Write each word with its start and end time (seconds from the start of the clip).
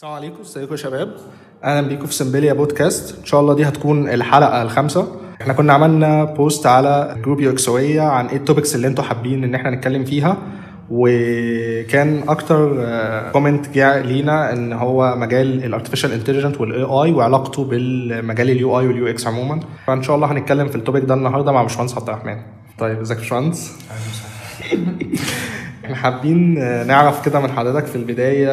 السلام 0.00 0.14
عليكم 0.14 0.40
ازيكم 0.40 0.72
يا 0.72 0.76
شباب؟ 0.76 1.14
أهلا 1.64 1.88
بيكم 1.88 2.06
في 2.06 2.14
سمبليا 2.14 2.52
بودكاست. 2.52 3.18
ان 3.18 3.24
شاء 3.24 3.40
الله 3.40 3.54
دي 3.54 3.68
هتكون 3.68 4.08
الحلقة 4.08 4.62
الخامسة. 4.62 5.16
إحنا 5.40 5.52
كنا 5.52 5.72
عملنا 5.72 6.24
post 6.24 6.66
على 6.66 7.16
group 7.24 7.40
يو 7.40 7.50
اكسويه 7.50 8.02
عن 8.02 8.26
إيه 8.26 8.36
ال 8.36 8.41
topics 8.41 8.74
اللي 8.74 8.86
أنتوا 8.86 9.04
حابين 9.04 9.44
ان 9.44 9.54
إحنا 9.54 9.70
نتكلم 9.70 10.04
فيها. 10.04 10.36
وكان 10.90 12.28
أكتر 12.28 12.86
comment 13.32 13.68
جه 13.68 14.00
لينا 14.00 14.52
ان 14.52 14.72
هو 14.72 15.16
مجال 15.16 15.64
ال 15.64 15.68
artificial 15.68 16.12
intelligence 16.12 16.60
وال 16.60 16.82
AI 16.82 17.12
وعلاقته 17.12 17.64
بالمجال 17.64 18.50
ال 18.50 18.80
UI 18.80 18.86
وال 18.86 19.06
UX 19.06 19.26
عموما. 19.26 19.60
فان 19.86 20.02
شاء 20.02 20.16
الله 20.16 20.32
هنتكلم 20.32 20.68
في 20.68 20.76
ال 20.76 20.81
topic 20.81 21.04
ده 21.04 21.14
النهارده 21.14 21.52
مع 21.52 21.62
باشمهندس 21.62 21.94
عبد 21.98 22.08
الرحمن. 22.08 22.36
طيب 22.78 23.00
ازيك 23.00 23.18
يا 23.18 23.22
باشمهندس؟ 23.22 23.72
إحنا 25.92 26.02
حابين 26.02 26.54
نعرف 26.86 27.24
كده 27.24 27.40
من 27.40 27.50
حضرتك 27.52 27.86
في 27.86 27.96
البداية 27.96 28.50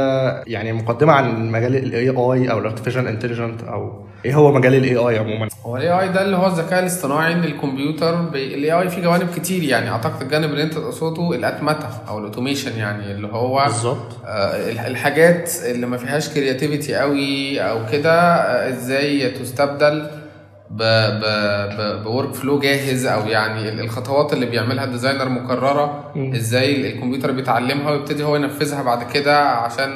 يعني 0.47 0.73
مقدمة 0.73 1.13
عن 1.13 1.51
مجال 1.51 1.75
ال 1.75 2.09
AI 2.09 2.51
أو 2.51 2.59
ال 2.59 2.64
artificial 2.64 3.07
intelligence 3.07 3.63
أو 3.63 4.07
إيه 4.25 4.35
هو 4.35 4.51
مجال 4.51 4.75
ال 4.75 4.95
AI 4.95 5.17
عموما؟ 5.17 5.47
هو 5.65 5.77
ال 5.77 5.89
AI 5.89 6.09
ده 6.09 6.21
اللي 6.21 6.37
هو 6.37 6.47
الذكاء 6.47 6.79
الاصطناعي 6.79 7.33
إن 7.33 7.43
الكمبيوتر 7.43 8.19
ال 8.33 8.71
AI 8.71 8.89
فيه 8.89 9.01
جوانب 9.01 9.27
كتير 9.35 9.63
يعني 9.63 9.89
أعتقد 9.89 10.21
الجانب 10.21 10.49
اللي 10.49 10.63
أنت 10.63 10.73
تقصده 10.73 11.31
الاتمته 11.35 11.87
أو 12.09 12.19
ال 12.19 12.25
automation 12.25 12.77
يعني 12.79 13.11
اللي 13.11 13.27
هو 13.27 13.63
بالظبط. 13.65 14.17
آه 14.25 14.71
الحاجات 14.87 15.51
اللي 15.65 15.85
ما 15.87 15.97
فيهاش 15.97 16.29
creativity 16.29 16.95
قوي 16.95 17.61
أو 17.61 17.79
كده 17.91 18.13
آه 18.35 18.69
إزاي 18.69 19.29
تستبدل 19.31 20.07
ب 22.03 22.33
workflow 22.33 22.59
جاهز 22.59 23.05
أو 23.05 23.27
يعني 23.27 23.81
الخطوات 23.81 24.33
اللي 24.33 24.45
بيعملها 24.45 24.83
ال 24.83 24.88
designer 24.88 25.29
مكررة. 25.29 26.11
إزاي 26.35 26.93
الكمبيوتر 26.93 27.31
بيتعلمها 27.31 27.91
ويبتدي 27.91 28.23
هو 28.23 28.35
ينفذها 28.35 28.83
بعد 28.83 29.11
كده 29.11 29.39
عشان 29.39 29.89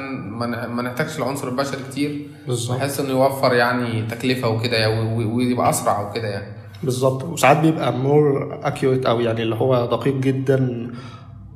ما 0.69 0.81
نحتاجش 0.81 1.19
العنصر 1.19 1.47
البشري 1.47 1.79
كتير. 1.91 2.27
بالظبط. 2.47 2.77
بحيث 2.77 2.99
إنه 2.99 3.09
يوفر 3.09 3.53
يعني 3.53 4.01
تكلفة 4.01 4.49
وكده 4.49 4.77
يعني 4.77 5.25
ويبقى 5.25 5.69
أسرع 5.69 6.09
وكده 6.09 6.27
يعني. 6.27 6.53
بالظبط. 6.83 7.23
وساعات 7.23 7.57
بيبقى 7.57 7.93
more 7.93 8.59
accurate 8.63 9.05
أو 9.05 9.19
يعني 9.19 9.43
اللي 9.43 9.55
هو 9.55 9.85
دقيق 9.85 10.15
جدا 10.15 10.91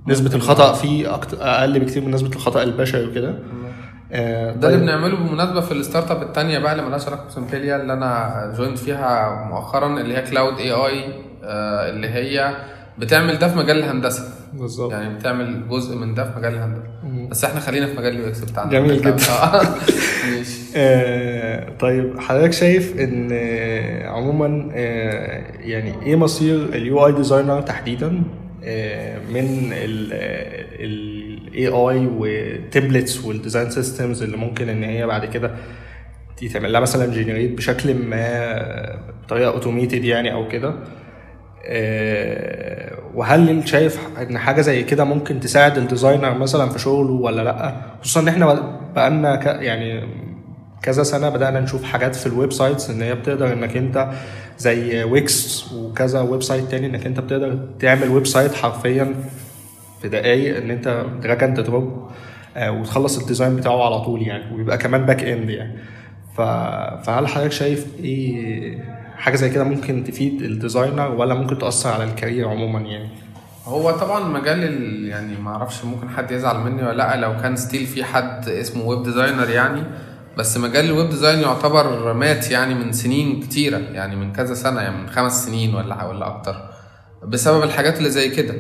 نسبة 0.08 0.36
الخطأ 0.36 0.74
فيه 0.74 1.16
أقل 1.42 1.80
بكتير 1.80 2.04
من 2.06 2.12
نسبة 2.12 2.30
الخطأ 2.36 2.64
البشري 2.64 3.08
وكده. 3.08 3.40
آه، 4.12 4.52
ده 4.52 4.68
اللي 4.68 4.78
طيب. 4.80 4.86
بنعمله 4.86 5.16
بالمناسبة 5.16 5.62
في 5.62 5.72
ال 5.72 6.12
startup 6.12 6.22
الثانية 6.24 6.60
بقى 6.60 6.72
اللي 6.72 6.84
مالهاش 6.84 7.08
علاقة 7.08 7.26
ب 7.28 7.34
Symblia 7.34 7.76
اللي 7.76 7.94
أنا 7.94 8.54
joined 8.58 8.78
فيها 8.78 9.46
مؤخرا 9.50 10.00
اللي 10.00 10.18
هي 10.18 10.22
Cloud 10.22 10.58
AI 10.60 11.04
اللي 11.90 12.08
هي 12.10 12.56
بتعمل 12.98 13.40
ده 13.40 13.48
في 13.48 13.58
مجال 13.58 13.78
الهندسة 13.78 14.24
بالظبط 14.54 14.92
يعني 14.92 15.16
بتعمل 15.16 15.68
جزء 15.70 15.96
من 15.98 16.14
ده 16.14 16.24
في 16.32 16.40
مجال 16.40 16.54
الهندسة 16.54 16.84
مم. 17.04 17.30
بس 17.30 17.44
إحنا 17.46 17.60
خلينا 17.60 17.88
في 17.88 17.98
مجال 17.98 18.14
ال 18.14 18.28
UX 18.28 18.40
بتاعنا 18.40 18.72
جميل 18.72 19.02
جدا. 19.02 19.16
آه. 19.44 19.62
ماشي 20.32 20.62
آه، 20.76 21.70
طيب 21.80 22.20
حضرتك 22.20 22.54
شايف 22.54 23.00
إن 23.00 23.30
آه، 23.32 24.08
عموما 24.08 24.70
آه، 24.76 25.44
يعني 25.60 25.94
إيه 26.06 26.16
مصير 26.16 26.56
ال 26.56 27.06
UI 27.08 27.12
designer 27.12 27.62
تحديدا 27.62 28.24
آه، 28.64 29.20
من 29.34 29.70
ال 31.56 31.68
AI 31.68 32.06
وال 32.08 32.29
templates 32.29 33.26
وال 33.26 33.37
design 33.37 33.70
systems 33.70 34.24
اللي 34.24 34.38
ممكن 34.38 34.70
إن 34.70 34.84
هي 34.84 35.06
بعد 35.08 35.26
كده 35.26 35.52
يتعمل 36.42 36.74
لها 36.74 36.82
مثلا 36.82 37.06
generate 37.06 37.52
بشكل 37.58 37.94
ما 37.94 39.00
بطريقة 39.24 39.52
automated 39.52 40.04
يعني 40.04 40.34
أو 40.34 40.48
كده. 40.48 40.76
آه، 41.68 42.98
وهل 43.16 43.68
شايف 43.68 44.00
إن 44.22 44.38
حاجة 44.38 44.62
زي 44.62 44.84
كده 44.84 45.04
ممكن 45.04 45.40
تساعد 45.40 45.78
ال 45.78 45.84
designer 45.84 46.38
مثلا 46.38 46.70
في 46.70 46.80
شغله 46.80 47.14
ولا 47.14 47.42
لأ؟ 47.42 47.76
خصوصا 48.02 48.20
إن 48.20 48.28
إحنا 48.28 48.76
بقالنا 48.96 49.62
يعني 49.62 50.04
كذا 50.82 51.04
سنة 51.04 51.30
بدأنا 51.30 51.60
نشوف 51.60 51.84
حاجات 51.84 52.16
في 52.16 52.26
ال 52.26 52.54
websites 52.54 52.90
إن 52.90 53.02
هي 53.02 53.16
بتقدر 53.16 53.54
إنك 53.54 53.78
أنت 53.78 54.10
زي 54.58 55.04
Wix 55.04 55.72
وكذا 55.74 56.22
website 56.22 56.64
تاني 56.72 56.86
إنك 56.86 57.06
أنت 57.06 57.20
بتقدر 57.20 57.60
تعمل 57.80 58.10
website 58.10 58.54
حرفيا 58.54 59.16
في 60.02 60.10
دقايق 60.10 60.58
إن 60.58 60.72
أنت 60.72 61.06
drag 61.22 61.44
and 61.44 61.60
drop 61.60 62.10
وتخلص 62.58 63.20
ال 63.20 63.25
design 63.25 63.56
بتاعه 63.56 63.86
على 63.86 64.00
طول 64.00 64.22
يعني 64.22 64.56
ويبقى 64.56 64.78
كمان 64.78 65.06
back 65.06 65.24
end 65.24 65.50
يعني. 65.50 65.78
ف... 66.38 66.42
فهل 67.06 67.28
حضرتك 67.28 67.52
شايف 67.52 67.88
إيه 68.00 68.78
حاجة 69.18 69.36
زي 69.36 69.50
كده 69.50 69.64
ممكن 69.64 70.04
تفيد 70.04 70.42
ال 70.42 70.50
designer 70.50 71.12
ولا 71.12 71.36
ممكن 71.36 71.58
تأثر 71.58 71.90
على 71.90 72.04
ال 72.04 72.10
career 72.10 72.48
عموما 72.48 72.80
يعني؟ 72.80 73.10
هو 73.66 73.92
طبعا 73.92 74.30
مجال 74.30 74.64
ال... 74.64 75.08
يعني 75.08 75.38
ما 75.38 75.52
أعرفش 75.52 75.86
ممكن 75.86 76.10
حد 76.10 76.32
يزعل 76.32 76.58
مني 76.60 76.84
ولا 76.84 76.94
لأ 76.98 77.16
لو 77.16 77.38
كان 77.42 77.56
still 77.56 77.86
في 77.86 78.04
حد 78.04 78.50
اسمه 78.50 78.84
web 78.86 79.04
designer 79.04 79.50
يعني. 79.50 79.84
بس 80.38 80.58
مجال 80.58 80.86
ال 80.86 80.92
web 80.92 81.10
design 81.10 81.40
يعتبر 81.40 82.14
مات 82.14 82.52
يعني 82.52 82.74
من 82.74 82.92
سنين 82.92 83.40
كتيرة 83.40 83.78
يعني 83.78 84.16
من 84.16 84.34
كذا 84.34 84.54
سنة 84.54 84.82
يعني 84.82 85.02
من 85.02 85.10
خمس 85.10 85.46
سنين 85.46 85.76
ولا 85.76 86.06
ولا 86.06 86.28
أكتر 86.28 86.56
بسبب 87.24 87.64
الحاجات 87.64 87.98
اللي 87.98 88.10
زي 88.10 88.30
كده. 88.30 88.56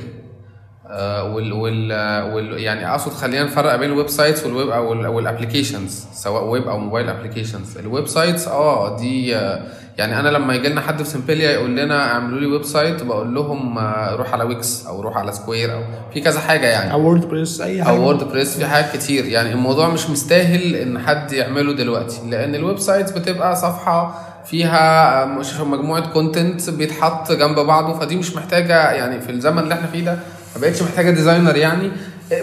وال 1.33 1.53
وال 1.53 1.91
وال 2.33 2.59
يعني 2.59 2.89
أقصد 2.91 3.11
خلينا 3.11 3.43
نفرق 3.43 3.75
بين 3.75 3.89
ال 3.91 4.07
websites 4.07 4.45
وال 4.45 4.55
web 4.55 4.69
أو 4.69 5.15
وال 5.15 5.28
applications 5.28 6.05
سواء 6.13 6.43
ويب 6.47 6.67
أو 6.67 6.77
mobile 6.77 7.09
applications 7.09 7.77
ال 7.77 8.07
websites 8.07 8.47
آه 8.47 8.97
دي 8.97 9.35
آه، 9.35 9.61
يعني 9.97 10.19
أنا 10.19 10.29
لما 10.29 10.55
يجي 10.55 10.67
لنا 10.69 10.81
حد 10.81 11.03
في 11.03 11.09
Symblia 11.09 11.51
يقول 11.51 11.77
لنا 11.77 12.11
اعملوا 12.11 12.39
لي 12.39 12.45
website 12.45 13.03
بقول 13.03 13.35
لهم 13.35 13.77
آه، 13.77 14.15
روح 14.15 14.33
على 14.33 14.43
Wix 14.43 14.85
أو 14.85 15.01
روح 15.01 15.17
على 15.17 15.31
Square 15.31 15.73
أو 15.73 15.81
في 16.13 16.21
كذا 16.21 16.39
حاجة 16.39 16.65
يعني. 16.67 16.91
أو 16.93 17.01
WordPress 17.01 17.61
أي 17.61 17.83
حاجة. 17.83 17.95
أو 17.95 18.01
WordPress 18.01 18.57
في 18.57 18.65
حاجات 18.65 18.97
كتير. 18.97 19.25
يعني 19.25 19.51
الموضوع 19.51 19.89
مش 19.89 20.09
مستاهل 20.09 20.75
إن 20.75 20.99
حد 20.99 21.31
يعمله 21.33 21.73
دلوقتي 21.73 22.21
لأن 22.29 22.55
ال 22.55 22.79
websites 22.79 23.11
بتبقى 23.11 23.55
صفحة 23.55 24.21
فيها 24.45 25.25
مش 25.25 25.59
مجموعة 25.59 26.13
content 26.13 26.69
بيتحط 26.69 27.31
جنب 27.31 27.59
بعضه 27.59 27.99
فدي 27.99 28.15
مش 28.15 28.35
محتاجة 28.35 28.91
يعني 28.91 29.21
في 29.21 29.31
الزمن 29.31 29.59
اللي 29.59 29.73
إحنا 29.73 29.87
فيه 29.87 30.05
ده 30.05 30.19
ما 30.55 30.61
بقتش 30.61 30.81
محتاجة 30.81 31.11
designer 31.11 31.55
يعني. 31.55 31.91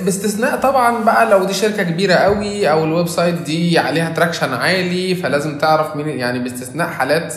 باستثناء 0.04 0.56
طبعا 0.60 1.04
بقى 1.04 1.30
لو 1.30 1.44
دي 1.44 1.54
شركة 1.54 1.82
كبيرة 1.82 2.14
قوي 2.14 2.70
أو 2.70 2.84
ال 2.84 3.08
website 3.08 3.34
دي 3.34 3.78
عليها 3.78 4.10
traction 4.10 4.52
عالي 4.54 5.14
فلازم 5.14 5.58
تعرف 5.58 5.96
مين 5.96 6.08
يعني 6.08 6.38
باستثناء 6.38 6.88
حالات 6.88 7.34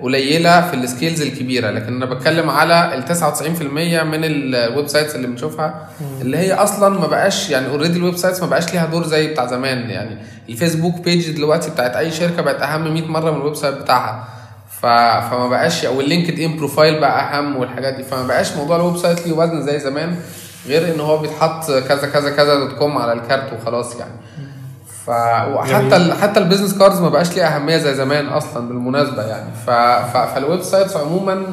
قليلة 0.00 0.68
في 0.70 0.74
ال 0.76 0.83
scales 0.83 1.22
الكبيرة. 1.22 1.70
لكن 1.70 1.96
أنا 2.02 2.04
بتكلم 2.14 2.50
على 2.50 2.94
ال 2.94 3.04
99% 3.16 3.62
من 4.04 4.24
ال 4.24 4.86
websites 4.88 5.14
اللي 5.14 5.26
بنشوفها 5.26 5.88
اللي 6.20 6.36
هي 6.36 6.52
أصلا 6.52 6.98
ما 7.00 7.06
بقاش 7.06 7.50
يعني 7.50 7.66
already 7.68 7.98
ال 7.98 8.16
websites 8.16 8.40
ما 8.40 8.46
بقاش 8.46 8.72
ليها 8.72 8.86
دور 8.86 9.06
زي 9.06 9.26
بتاع 9.26 9.46
زمان 9.46 9.90
يعني. 9.90 10.18
ال 10.48 10.54
Facebook 10.54 11.00
page 11.00 11.30
دلوقتي 11.30 11.70
بتاعت 11.70 11.96
أي 11.96 12.10
شركة 12.10 12.42
بقت 12.42 12.62
أهم 12.62 12.94
100 12.94 13.02
مرة 13.06 13.30
من 13.30 13.36
ال 13.36 13.54
website 13.56 13.74
بتاعها. 13.74 14.28
ف... 14.82 14.86
فما 15.30 15.48
بقاش 15.48 15.84
أو 15.84 16.00
ال 16.00 16.40
LinkedIn 16.40 16.56
profile 16.56 17.00
بقى 17.00 17.38
أهم 17.38 17.56
والحاجات 17.56 17.94
دي. 17.94 18.02
فما 18.02 18.26
بقاش 18.26 18.52
موضوع 18.56 18.76
ال 18.76 18.96
website 18.96 19.26
ليه 19.26 19.32
وزن 19.32 19.62
زي 19.62 19.78
زمان 19.78 20.16
غير 20.66 20.94
إن 20.94 21.00
هو 21.00 21.18
بيتحط 21.18 21.70
كذا 21.70 22.06
كذا 22.12 22.30
كذا 22.30 22.54
dot 22.54 22.72
com 22.72 22.98
على 22.98 23.12
الكارت 23.12 23.52
وخلاص 23.52 23.96
يعني. 23.96 24.12
ف 25.06 25.10
وحتى 25.54 25.96
ال... 25.96 26.12
حتى 26.12 26.40
ال 26.40 26.44
business 26.44 26.78
cards 26.78 27.00
ما 27.00 27.08
بقاش 27.08 27.36
ليها 27.36 27.56
أهمية 27.56 27.76
زي 27.76 27.94
زمان 27.94 28.26
أصلا 28.26 28.68
بالمناسبة 28.68 29.22
يعني. 29.22 29.50
ف... 29.66 29.70
ف... 30.12 30.16
فال 30.34 30.62
websites 30.62 30.96
عموما 30.96 31.44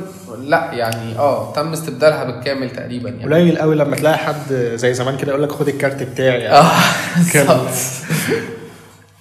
لأ 0.43 0.69
يعني 0.73 1.17
آه 1.17 1.53
تم 1.53 1.71
استبدالها 1.73 2.23
بالكامل 2.23 2.69
تقريبا 2.69 3.09
يعني. 3.09 3.23
قليل 3.23 3.57
قوي 3.57 3.75
لما 3.75 3.95
تلاقي 3.95 4.17
حد 4.17 4.53
زي 4.75 4.93
زمان 4.93 5.17
كده 5.17 5.31
يقول 5.31 5.43
لك 5.43 5.51
خد 5.51 5.67
الكارت 5.67 6.03
بتاعي 6.03 6.39
يعني. 6.41 6.57
آه 6.57 6.71
كان. 7.33 7.57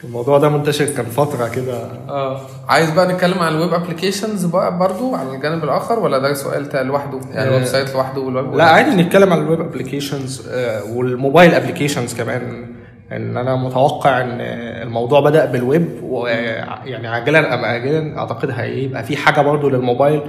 الموضوع 0.05 0.39
ده 0.39 0.49
منتشر 0.49 0.85
كان 0.85 1.05
فترة 1.05 1.49
كده. 1.49 1.83
آه. 2.09 2.41
عايز 2.69 2.91
بقى 2.91 3.13
نتكلم 3.13 3.39
عن 3.39 3.55
ال 3.55 3.60
web 3.60 3.75
applications 3.75 4.45
بقى 4.45 4.79
برضو 4.79 5.15
على 5.15 5.35
الجانب 5.37 5.65
الآخر 5.65 5.99
ولا 5.99 6.19
ده 6.19 6.35
سؤال 6.35 6.87
لوحده؟ 6.87 7.21
يعني 7.33 7.49
ال 7.49 7.65
website 7.65 7.95
لوحده 7.95 8.21
والويب 8.21 8.55
لا 8.55 8.65
عادي 8.65 8.91
نتكلم 9.03 9.33
عن 9.33 9.39
ال 9.39 9.44
web 9.44 9.61
applications 9.61 10.49
وال 10.93 11.08
mobile 11.08 11.55
applications 11.55 12.15
كمان. 12.15 12.67
إن 13.13 13.37
أنا 13.37 13.57
متوقع 13.57 14.21
إن 14.21 14.41
الموضوع 14.87 15.21
بدأ 15.21 15.45
بالويب 15.45 15.89
ويعني 16.03 17.07
عاجلا 17.09 17.55
أم 17.55 17.65
اجلا 17.65 18.19
أعتقد 18.19 18.51
هيبقى 18.51 19.05
في 19.05 19.17
حاجة 19.17 19.41
برضو 19.41 19.69
للموبايل 19.69 20.21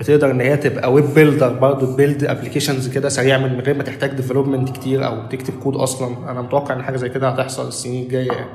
بتقدر 0.00 0.30
إن 0.30 0.40
هي 0.40 0.56
تبقى 0.56 0.92
web 0.92 1.14
builder 1.14 1.52
برضو 1.52 1.86
ت 1.86 1.92
build 1.92 2.24
applications 2.24 2.88
كده 2.88 3.08
سريع 3.08 3.38
من 3.38 3.60
غير 3.60 3.76
ما 3.76 3.82
تحتاج 3.82 4.10
development 4.10 4.70
كتير 4.70 5.06
أو 5.06 5.16
تكتب 5.30 5.54
كود 5.62 5.76
أصلا. 5.76 6.16
أنا 6.30 6.42
متوقع 6.42 6.74
إن 6.74 6.82
حاجة 6.82 6.96
زي 6.96 7.08
كده 7.08 7.28
هتحصل 7.28 7.68
السنين 7.68 8.02
الجاية 8.04 8.32
يعني. 8.32 8.50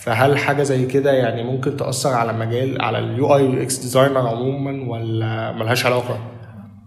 فهل 0.00 0.38
حاجة 0.38 0.62
زي 0.62 0.86
كده 0.86 1.12
يعني 1.12 1.42
ممكن 1.44 1.76
تأثر 1.76 2.10
على 2.14 2.32
مجال 2.32 2.82
على 2.82 2.98
ال 2.98 3.36
UI 3.36 3.44
UX 3.44 3.78
designer 3.78 4.28
عموما 4.28 4.90
ولا 4.90 5.52
ملهاش 5.52 5.86
علاقة؟ 5.86 6.18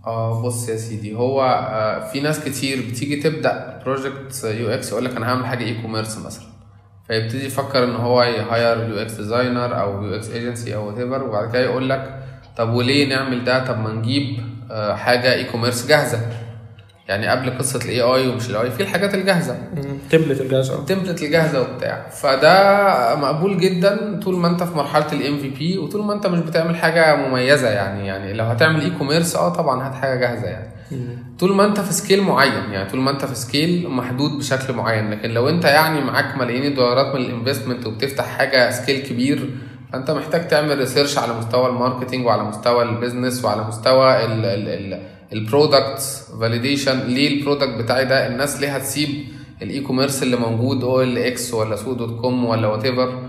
آه 0.08 0.42
بص 0.44 0.70
يا 0.70 0.76
سيدي 0.76 1.16
هو 1.16 1.42
آه 1.44 2.08
في 2.12 2.20
ناس 2.22 2.40
كتير 2.46 2.82
بتيجي 2.92 3.16
تبدأ 3.16 3.80
project 3.86 4.44
UX 4.44 4.92
يقول 4.92 5.06
لك 5.06 5.16
أنا 5.18 5.30
هعمل 5.30 5.46
حاجة 5.46 5.64
e-commerce 5.64 6.18
مثلا 6.26 6.46
فيبتدي 7.08 7.46
يفكر 7.46 7.84
إن 7.84 7.96
هو 7.96 8.24
ي 8.24 8.90
hire 8.90 8.98
UX 9.02 9.14
designer 9.14 9.82
أو 9.82 10.04
يو 10.04 10.16
إكس 10.16 10.30
ايجنسي 10.32 10.76
أو 10.76 10.88
whatever 10.88 11.24
وبعد 11.24 11.50
كده 11.52 11.60
يقول 11.64 11.90
لك 11.90 12.20
طب 12.58 12.70
وليه 12.74 13.10
نعمل 13.16 13.44
ده؟ 13.44 13.66
طب 13.66 13.80
ما 13.80 13.94
نجيب 13.94 14.38
آه 14.72 14.96
حاجة 14.96 15.34
e-commerce 15.34 15.88
جاهزة. 15.88 16.20
يعني 17.08 17.28
قبل 17.28 17.58
قصة 17.58 17.80
ال 17.86 18.02
AI 18.02 18.28
ومش 18.28 18.50
ال 18.50 18.64
AI 18.64 18.72
في 18.72 18.84
الحاجات 18.84 19.14
الجاهزة. 19.16 19.58
template 20.10 20.42
الجاهزة. 20.42 20.80
ال 20.80 20.85
template 20.85 21.24
الجاهزة 21.24 21.62
وبتاع. 21.62 22.10
فده 22.10 23.16
مقبول 23.16 23.58
جدا 23.58 24.20
طول 24.24 24.36
ما 24.36 24.48
أنت 24.48 24.64
في 24.64 24.78
مرحلة 24.78 25.12
ال 25.14 25.38
MVP 25.38 25.78
وطول 25.78 26.06
ما 26.06 26.14
أنت 26.14 26.28
مش 26.28 26.40
بتعمل 26.40 26.76
حاجة 26.76 27.16
مميزة 27.16 27.70
يعني. 27.70 28.08
يعني 28.08 28.34
لو 28.34 28.46
هتعمل 28.46 28.82
e-commerce 28.82 29.36
آه 29.36 29.50
طبعا 29.50 29.88
هات 29.88 29.96
حاجة 29.96 30.16
جاهزة 30.20 30.48
يعني. 30.48 30.74
طول 31.40 31.56
ما 31.56 31.66
أنت 31.66 31.80
في 31.80 31.94
scale 31.94 32.22
معين 32.22 32.72
يعني 32.72 32.90
طول 32.90 33.00
ما 33.00 33.12
أنت 33.12 33.26
في 33.26 33.36
scale 33.36 33.90
محدود 33.90 34.32
بشكل 34.38 34.74
معين. 34.74 35.12
لكن 35.12 35.30
لو 35.30 35.50
أنت 35.50 35.66
يعني 35.66 36.02
معاك 36.02 36.38
ملايين 36.38 36.66
الدولارات 36.66 37.16
من 37.16 37.22
ال 37.22 37.27
investment 37.27 37.86
وبتفتح 37.86 38.26
حاجة 38.26 38.72
scale 38.72 39.02
كبير 39.02 39.50
فأنت 39.94 40.12
محتاج 40.12 40.48
تعمل 40.48 40.78
research 40.78 41.18
على 41.18 41.34
مستوى 41.34 41.70
ال 41.70 41.75
marketing 41.75 42.26
وعلى 42.26 42.44
مستوى 42.44 42.84
ال 42.84 42.91
business 42.91 43.46
وعلى 43.46 43.64
مستوى 43.64 44.26
ال 44.26 44.46
ال 44.46 44.68
ال 44.94 45.00
ال 45.34 45.42
product 45.42 46.02
validation 46.42 47.00
ليه 47.00 47.28
ال 47.40 47.43
product 47.44 47.70
بتاعي 47.84 48.06
ده 48.06 48.28
الناس 48.28 48.62
ليه 48.62 48.76
هتسيب 48.76 49.10
ال 49.62 49.80
e-commerce 49.82 50.24
اللي 50.24 50.36
موجود 50.38 50.84
أو 50.84 51.02
ال 51.02 51.18
X 51.18 51.54
ولا 51.54 51.76
سوق 51.76 51.94
dot 51.94 52.22
com 52.22 52.46
ولا 52.46 52.68
whatever 52.68 53.24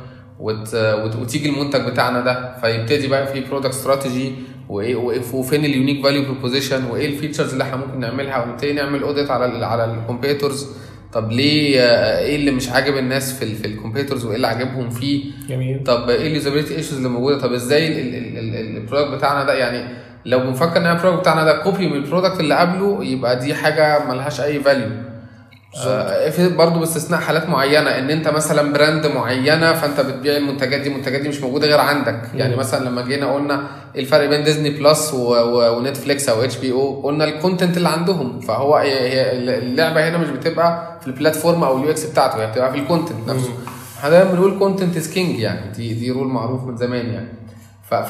وتيجي 1.21 1.49
المنتج 1.49 1.81
بتاعنا 1.91 2.21
ده؟ 2.21 2.57
فيبتدي 2.61 3.09
بقى 3.09 3.27
في 3.27 3.41
product 3.41 3.71
strategy 3.75 4.33
وإيه 4.69 4.97
وفين 5.33 5.65
ال 5.65 5.70
unique 5.70 6.03
value 6.05 6.23
proposition 6.25 6.85
وإيه 6.85 7.07
ال 7.07 7.12
features 7.12 7.53
اللي 7.53 7.65
إحنا 7.65 7.77
ممكن 7.77 8.01
نعملها 8.01 8.45
ونبتدي 8.45 8.73
نعمل 8.73 9.03
audit 9.03 9.31
على 9.31 9.45
ال 9.45 9.65
على 9.65 9.85
ال 9.85 9.92
competitors 9.92 10.69
طب 11.15 11.33
ليه 11.33 11.81
آه، 11.81 12.19
إيه 12.19 12.37
اللي 12.37 12.51
مش 12.51 12.69
عاجب 12.69 12.97
الناس 12.97 13.39
في 13.39 13.55
في 13.55 13.67
ال 13.67 13.71
competitors 13.71 14.25
وإيه 14.25 14.37
اللي 14.37 14.47
عاجبهم 14.47 14.91
فيه؟ 14.91 15.25
جميل. 15.49 15.83
طب 15.85 16.11
إيه 16.11 16.27
ال 16.27 16.32
usability 16.32 16.77
issues 16.77 16.97
اللي 16.97 17.09
موجودة؟ 17.09 17.39
طب 17.41 17.53
إزاي 17.53 17.87
ال- 17.89 18.15
ال- 18.15 18.39
ال- 18.39 18.55
ال- 18.55 18.77
ال 18.77 18.81
product 18.81 19.15
بتاعنا 19.15 19.45
ده؟ 19.45 19.55
يعني 19.55 19.95
لو 20.27 20.39
بنفكر 20.39 20.77
إن 20.77 20.87
ال 20.87 20.91
product 20.91 21.21
بتاعنا 21.21 21.45
ده 21.45 21.63
copy 21.63 21.87
من 21.89 21.97
ال 21.97 22.02
product 22.02 22.41
اللي 22.41 22.55
قبله 22.55 23.05
يبقى 23.05 23.39
دي 23.39 23.55
حاجة 23.55 24.05
ملهاش 24.09 24.41
أي 24.41 24.61
value 24.61 24.89
برضه 26.39 26.81
باستثناء 26.81 27.21
حالات 27.21 27.49
معينة 27.49 27.91
إن 27.91 28.11
أنت 28.11 28.29
مثلا 28.29 28.73
brand 28.73 29.07
معينة 29.07 29.73
فأنت 29.73 30.01
بتبيع 30.01 30.37
المنتجات 30.37 30.81
دي 30.81 30.89
المنتجات 30.89 31.21
دي 31.21 31.29
مش 31.29 31.41
موجودة 31.41 31.67
غير 31.67 31.81
عندك. 31.81 32.21
يعني 32.35 32.57
مثلا 32.57 32.85
لما 32.89 33.03
جينا 33.03 33.35
قلنا 33.35 33.63
الفرق 33.97 34.29
بين 34.29 34.45
ديزني 34.45 34.71
بلس 34.71 35.15
ونتفليكس 35.15 36.29
أو 36.29 36.45
HBO 36.45 37.01
قلنا 37.03 37.25
ال 37.25 37.31
content 37.31 37.77
اللي 37.77 37.89
عندهم. 37.89 38.41
فهو 38.41 38.83
اللعبة 38.85 40.09
هنا 40.09 40.19
مش 40.19 40.29
بتبقى 40.29 40.99
في 41.01 41.07
ال 41.07 41.13
platform 41.13 41.65
أو 41.65 41.79
ال 41.79 41.91
UX 41.91 42.05
بتاعته 42.05 42.43
هي 42.43 42.47
بتبقى 42.47 42.73
في 42.73 42.79
ال 42.79 42.85
content 42.85 43.29
نفسه. 43.29 43.51
إحنا 43.99 44.11
دايما 44.11 44.31
بنقول 44.31 44.59
content 44.59 44.97
is 44.97 45.09
king 45.13 45.39
يعني. 45.39 45.73
دي 45.77 45.95
دي 45.95 46.11
rule 46.11 46.27
معروف 46.27 46.65
من 46.65 46.77
زمان 46.77 47.07
يعني. 47.07 47.29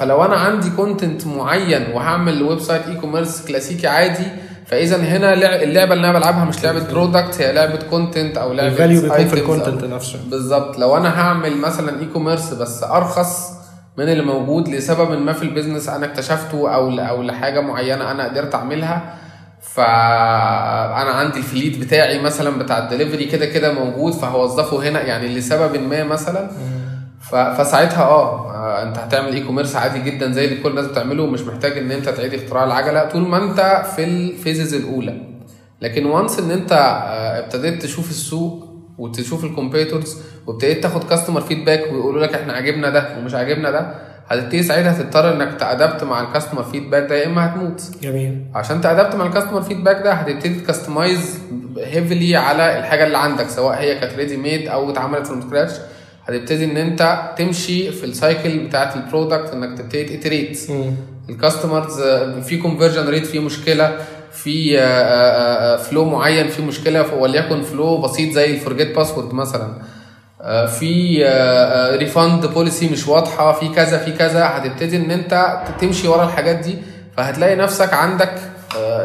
فلو 0.01 0.25
أنا 0.25 0.37
عندي 0.37 0.71
content 0.71 1.27
معين 1.27 1.87
وهعمل 1.95 2.43
website 2.43 2.83
e-commerce 2.89 3.47
كلاسيكي 3.47 3.87
عادي 3.87 4.27
فإذا 4.67 4.97
هنا 4.97 5.35
لع- 5.35 5.63
اللعبة 5.63 5.95
اللي 5.95 6.11
أنا 6.11 6.19
بلعبها 6.19 6.45
مش 6.45 6.65
لعبة 6.65 6.85
product 6.93 7.41
هي 7.41 7.53
لعبة 7.53 7.79
content 7.91 8.39
أو 8.39 8.53
لعبة 8.53 8.69
ال 8.69 8.74
value 8.74 9.01
بيكون 9.03 9.27
في 9.27 9.35
ال 9.35 9.41
content 9.41 9.85
نفسه. 9.85 10.19
بالظبط. 10.31 10.79
لو 10.79 10.97
أنا 10.97 11.21
هعمل 11.21 11.57
مثلا 11.57 12.01
e-commerce 12.01 12.53
بس 12.55 12.83
أرخص 12.83 13.51
من 13.99 14.09
اللي 14.09 14.23
موجود 14.23 14.69
لسبب 14.69 15.11
ما 15.11 15.33
في 15.33 15.43
ال 15.43 15.48
business 15.48 15.89
أنا 15.89 16.07
اكتشفته 16.07 16.75
أو 16.75 16.91
أو 16.99 17.23
لحاجة 17.23 17.61
معينة 17.61 18.11
أنا 18.11 18.25
قدرت 18.29 18.55
أعملها 18.55 19.15
فانا 19.75 21.11
عندي 21.11 21.39
ال 21.39 21.46
fleet 21.46 21.79
بتاعي 21.79 22.19
مثلا 22.23 22.59
بتاع 22.59 22.79
الدليفري 22.79 23.25
كده 23.25 23.47
كده 23.47 23.73
موجود 23.73 24.13
فهوظفه 24.13 24.89
هنا 24.89 25.03
يعني 25.03 25.29
لسبب 25.29 25.77
ما 25.77 26.05
مثلا. 26.05 26.51
فساعتها 27.31 28.03
آه 28.03 28.51
آه، 28.55 28.83
أنت 28.83 28.99
هتعمل 28.99 29.33
e-commerce 29.33 29.77
عادي 29.77 30.11
جدا 30.11 30.33
زي 30.33 30.45
اللي 30.45 30.63
كل 30.63 30.71
الناس 30.71 30.87
بتعمله 30.87 31.23
ومش 31.23 31.41
محتاج 31.41 31.79
إن 31.79 31.91
أنت 31.91 32.09
تعيد 32.09 32.35
اختراع 32.35 32.65
العجلة. 32.65 33.05
طول 33.05 33.23
ما 33.23 33.37
أنت 33.45 33.83
في 33.97 34.05
ال 34.05 34.15
phases 34.15 34.75
الأولى. 34.75 35.21
لكن 35.83 36.07
once 36.07 36.39
إن 36.39 36.51
أنت 36.51 36.73
آه، 36.73 37.39
ابتديت 37.39 37.83
تشوف 37.83 38.11
السوق 38.11 38.69
وتشوف 38.99 39.45
ال 39.45 39.51
competitors 39.51 40.17
وابتديت 40.47 40.83
تاخد 40.83 41.05
customer 41.05 41.41
feedback 41.41 41.93
ويقولوا 41.93 42.23
لك 42.27 42.35
إحنا 42.35 42.53
عاجبنا 42.53 42.91
ده 42.91 43.19
ومش 43.19 43.35
عاجبنا 43.35 43.71
ده 43.71 43.95
هتبتدي 44.29 44.63
ساعتها 44.63 45.03
تضطر 45.03 45.33
إنك 45.35 45.61
ت 45.61 45.68
adapt 45.68 46.05
مع 46.05 46.21
ال 46.21 46.25
customer 46.25 46.63
feedback 46.63 47.09
ده 47.09 47.15
يا 47.17 47.27
إما 47.27 47.47
هتموت. 47.47 47.83
جميل. 48.03 48.45
عشان 48.55 48.81
ت 48.81 48.87
adapt 48.87 49.15
مع 49.15 49.27
ال 49.27 49.31
customer 49.31 49.63
feedback 49.63 49.97
ده 50.03 50.13
هتبتدي 50.13 50.61
ت 50.61 50.69
customize 50.69 51.39
heavily 51.79 52.37
على 52.37 52.79
الحاجة 52.79 53.07
اللي 53.07 53.19
عندك 53.19 53.49
سواء 53.49 53.79
هي 53.81 53.99
كانت 54.01 54.13
ready-made 54.17 54.69
أو 54.69 54.91
اتعملت 54.91 55.27
from 55.27 55.41
scratch 55.41 55.73
هتبتدي 56.29 56.65
إن 56.65 56.77
أنت 56.77 57.31
تمشي 57.39 57.93
في 57.93 58.05
ال 58.05 58.14
cycle 58.14 58.59
بتاعت 58.59 58.97
ال 58.97 59.04
product 59.04 59.51
إنك 59.53 59.79
تبتدي 59.79 60.05
ت 60.05 60.12
iterate 60.12 60.59
ال 61.31 61.38
customers 61.38 62.01
في 62.43 62.57
conversion 62.57 63.09
rate 63.09 63.27
فيه 63.27 63.41
مشكلة 63.41 63.97
في 64.33 64.79
flow 65.79 66.05
معين 66.05 66.49
فيه 66.49 66.63
مشكلة 66.65 67.15
وليكن 67.15 67.63
flow 67.63 68.01
بسيط 68.01 68.33
زي 68.35 68.51
ال 68.55 68.61
forget 68.61 68.97
password 68.97 69.35
مثلا. 69.35 69.69
آه، 70.43 70.67
في 70.67 71.25
refund 71.99 72.47
policy 72.47 72.89
مش 72.89 73.09
واضحة 73.09 73.53
في 73.53 73.69
كذا 73.69 73.99
في 73.99 74.13
كذا. 74.13 74.45
هتبتدي 74.45 74.97
إن 74.97 75.11
أنت 75.11 75.63
تمشي 75.81 76.09
ورا 76.09 76.25
الحاجات 76.25 76.57
دي. 76.57 76.79
فهتلاقي 77.17 77.57
نفسك 77.57 77.93
عندك 77.95 78.35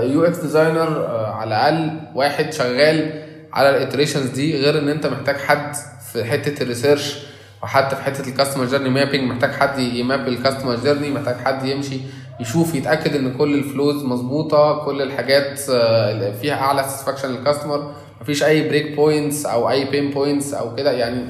UX 0.01 0.37
designer 0.37 1.05
على 1.15 1.47
الأقل 1.47 1.99
واحد 2.15 2.53
شغال 2.53 3.23
على 3.53 3.69
ال 3.69 3.75
iterations 3.75 4.25
دي 4.29 4.61
غير 4.61 4.79
إن 4.79 4.89
أنت 4.89 5.07
محتاج 5.07 5.35
حد 5.37 5.75
في 6.13 6.23
حتة 6.23 6.63
ال 6.63 6.69
research 6.69 7.17
وحتى 7.63 7.95
في 7.95 8.01
حتة 8.03 8.29
ال 8.29 8.33
customer 8.33 8.65
journey 8.65 8.89
mapping 8.89 9.31
محتاج 9.31 9.51
حد 9.51 9.79
ي 9.79 9.91
map 9.91 10.27
ال 10.27 10.33
customer 10.33 10.75
journey 10.75 11.11
محتاج 11.11 11.35
حد 11.35 11.65
يمشي 11.65 11.99
يشوف 12.39 12.75
يتأكد 12.75 13.15
إن 13.15 13.33
كل 13.37 13.53
ال 13.55 13.63
flows 13.63 14.03
مظبوطة 14.03 14.85
كل 14.85 15.01
الحاجات 15.01 15.59
آه، 15.69 16.31
فيها 16.41 16.53
أعلى 16.55 16.83
satisfaction 16.83 17.29
لل 17.29 17.42
customer 17.42 17.91
مفيش 18.21 18.43
أي 18.43 18.69
break 18.69 18.95
points 18.95 19.45
أو 19.45 19.69
أي 19.69 19.85
pain 19.85 20.11
points 20.11 20.53
أو 20.53 20.75
كده. 20.75 20.91
يعني 20.91 21.25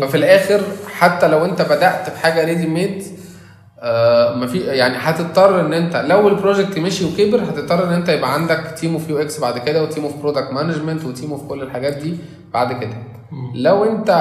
ففي 0.00 0.16
الآخر 0.16 0.60
حتى 0.92 1.28
لو 1.28 1.44
أنت 1.44 1.62
بدأت 1.62 2.10
بحاجة 2.10 2.44
ready-made 2.44 3.02
آه 3.80 4.34
ما 4.34 4.46
في 4.46 4.58
يعني 4.58 4.94
هتضطر 4.98 5.60
إن 5.60 5.72
أنت 5.72 5.96
لو 5.96 6.28
ال 6.28 6.34
project 6.34 6.78
مشي 6.78 7.04
وكبر 7.04 7.42
هتضطر 7.42 7.84
إن 7.88 7.92
أنت 7.92 8.08
يبقى 8.08 8.34
عندك 8.34 8.74
team 8.76 8.92
of 8.92 9.10
UX 9.10 9.40
بعد 9.40 9.58
كده 9.58 9.82
و 9.82 9.86
team 9.86 10.04
of 10.04 10.16
product 10.16 10.52
management 10.52 11.04
و 11.04 11.09
team 11.09 11.30
of 11.32 11.48
كل 11.48 11.62
الحاجات 11.62 11.96
دي 11.96 12.14
بعد 12.54 12.80
كده. 12.80 12.94
لو 13.54 13.84
انت 13.84 14.10
آه 14.10 14.14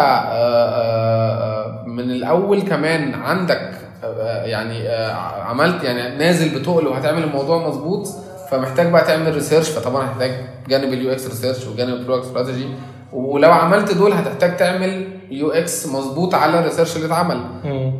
آه 0.69 1.83
من 1.87 2.11
الأول 2.11 2.61
كمان 2.61 3.13
عندك 3.13 3.71
آه 4.03 4.43
يعني 4.45 4.89
آه 4.89 5.11
عملت 5.41 5.83
يعني 5.83 6.17
نازل 6.17 6.59
بتقل 6.59 6.87
وهتعمل 6.87 7.23
الموضوع 7.23 7.67
مظبوط 7.67 8.07
فمحتاج 8.51 8.91
بقى 8.91 9.05
تعمل 9.05 9.33
research 9.33 9.69
فطبعا 9.69 10.05
هتحتاج 10.05 10.31
جانب 10.69 10.93
ال 10.93 11.11
UX 11.11 11.27
research 11.27 11.67
وجانب 11.67 11.93
ال 11.93 11.97
product 11.97 12.25
strategy 12.25 12.65
ولو 13.13 13.51
عملت 13.51 13.93
دول 13.93 14.13
هتحتاج 14.13 14.57
تعمل 14.57 15.07
UX 15.31 15.87
مظبوط 15.87 16.35
على 16.35 16.59
ال 16.59 16.63
research 16.63 16.95
اللي 16.95 17.07
اتعمل. 17.07 17.41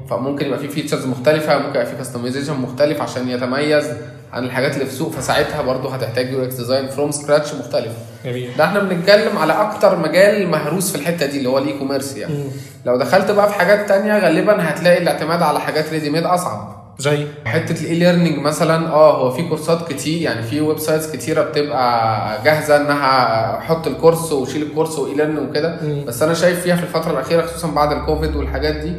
فممكن 0.09 0.45
يبقى 0.45 0.59
في 0.59 0.67
features 0.67 1.05
مختلفة 1.07 1.57
ممكن 1.57 1.69
يبقى 1.69 1.85
في 1.85 1.95
customization 1.95 2.59
مختلف 2.61 3.01
عشان 3.01 3.29
يتميز. 3.29 3.87
عن 4.33 4.43
الحاجات 4.43 4.73
اللي 4.73 4.85
في 4.85 4.91
السوق 4.91 5.11
فساعتها 5.11 5.61
برضه 5.61 5.93
هتحتاج 5.95 6.31
UX 6.31 6.55
design 6.55 6.87
from 6.87 7.11
scratch 7.11 7.53
مختلف. 7.53 7.91
جميل. 8.25 8.49
ده 8.57 8.65
إحنا 8.65 8.79
بنتكلم 8.79 9.37
على 9.37 9.53
أكتر 9.53 9.99
مجال 9.99 10.47
مهروس 10.49 10.91
في 10.91 10.97
الحتة 10.97 11.25
دي 11.25 11.37
اللي 11.37 11.49
هو 11.49 11.57
ال 11.57 11.77
e-commerce 11.79 12.15
يعني 12.17 12.43
لو 12.85 12.97
دخلت 12.97 13.31
بقى 13.31 13.47
في 13.49 13.53
حاجات 13.53 13.87
تانية 13.89 14.19
غالبا 14.19 14.69
هتلاقي 14.69 14.97
الاعتماد 15.01 15.41
على 15.41 15.59
حاجات 15.59 15.89
ready-made 15.93 16.23
أصعب. 16.25 16.77
زي؟ 16.99 17.27
حتة 17.45 17.81
ال 17.81 17.95
e-learning 17.95 18.39
مثلا 18.39 18.89
آه 18.89 19.17
هو 19.21 19.31
في 19.31 19.41
كورسات 19.49 19.87
كتير 19.93 20.21
يعني 20.21 20.43
في 20.43 20.61
websites 20.61 21.11
كتيرة 21.11 21.41
بتبقى 21.41 22.43
جاهزة 22.43 22.77
إنها 22.77 23.59
حط 23.59 23.87
ال 23.87 23.93
course 23.93 24.31
وشيل 24.31 24.61
الكورس 24.61 24.99
و 24.99 25.13
e-learning 25.15 25.49
وكده 25.49 25.79
بس 26.07 26.23
أنا 26.23 26.33
شايف 26.33 26.61
فيها 26.61 26.75
في 26.75 26.83
الفترة 26.83 27.11
الأخيرة 27.11 27.41
خصوصا 27.45 27.67
بعد 27.71 27.91
الكوفيد 27.91 28.35
والحاجات 28.35 28.75
دي 28.75 28.93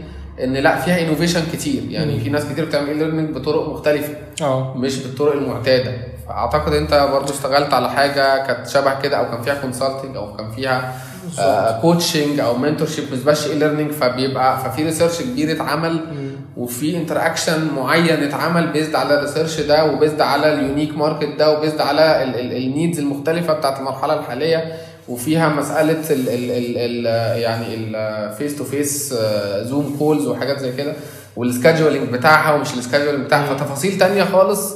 إن 0.44 0.52
لا 0.52 0.80
فيها 0.80 1.00
innovation 1.00 1.42
كتير. 1.52 1.82
يعني 1.90 2.20
في 2.20 2.30
ناس 2.30 2.44
كتير 2.52 2.64
بتعمل 2.64 2.88
e-learning 2.88 3.30
بطرق 3.36 3.68
مختلفة 3.68 4.14
آه. 4.42 4.74
مش 4.76 4.98
بالطرق 4.98 5.32
المعتادة. 5.32 5.92
فأعتقد 6.28 6.72
أنت 6.72 7.08
برضو 7.12 7.32
اشتغلت 7.32 7.74
على 7.74 7.90
حاجة 7.90 8.46
كانت 8.46 8.68
شبه 8.68 9.00
كده 9.00 9.16
أو 9.16 9.30
كان 9.30 9.42
فيها 9.42 9.54
consulting 9.54 10.16
أو 10.16 10.36
كان 10.36 10.50
فيها 10.50 10.94
coaching 11.82 12.40
أو 12.40 12.56
mentorship 12.56 13.04
مش 13.12 13.18
بس 13.18 13.46
e-learning 13.46 13.90
فبيبقى 13.92 14.58
ففي 14.64 14.84
research 14.84 15.22
كبير 15.22 15.52
اتعمل 15.52 16.00
وفي 16.56 16.96
interaction 16.96 17.68
معين 17.76 18.22
اتعمل 18.22 18.66
based 18.66 18.94
على 18.94 19.14
ال 19.14 19.20
research 19.20 19.60
ده 19.60 19.84
و 19.92 19.97
based 19.97 20.20
على 20.20 20.52
ال 20.52 20.59
unique 20.59 20.96
market 20.96 21.28
ده 21.38 21.58
و 21.58 21.62
based 21.62 21.80
على 21.80 22.22
ال 22.56 22.63
needs 22.63 22.98
المختلفة 22.98 23.52
بتاعت 23.52 23.78
المرحلة 23.78 24.18
الحالية. 24.18 24.72
وفيها 25.08 25.48
مسألة 25.48 26.10
ال 26.10 26.28
ال 26.28 26.50
ال 26.50 27.06
ال 27.06 27.06
يعني 27.42 27.74
ال 27.74 27.91
face 27.91 28.56
to 28.58 28.64
face 28.64 29.14
Zoom 29.62 29.96
calls 29.98 30.26
وحاجات 30.26 30.58
زي 30.58 30.72
كده 30.72 30.92
وال 31.36 31.48
scheduling 31.48 32.08
بتاعها 32.08 32.54
ومش 32.54 32.74
ال 32.74 32.79
scheduling 32.79 33.24
بتاعها 33.24 33.54
فتفاصيل 33.54 33.98
تانية 33.98 34.24
خالص 34.24 34.74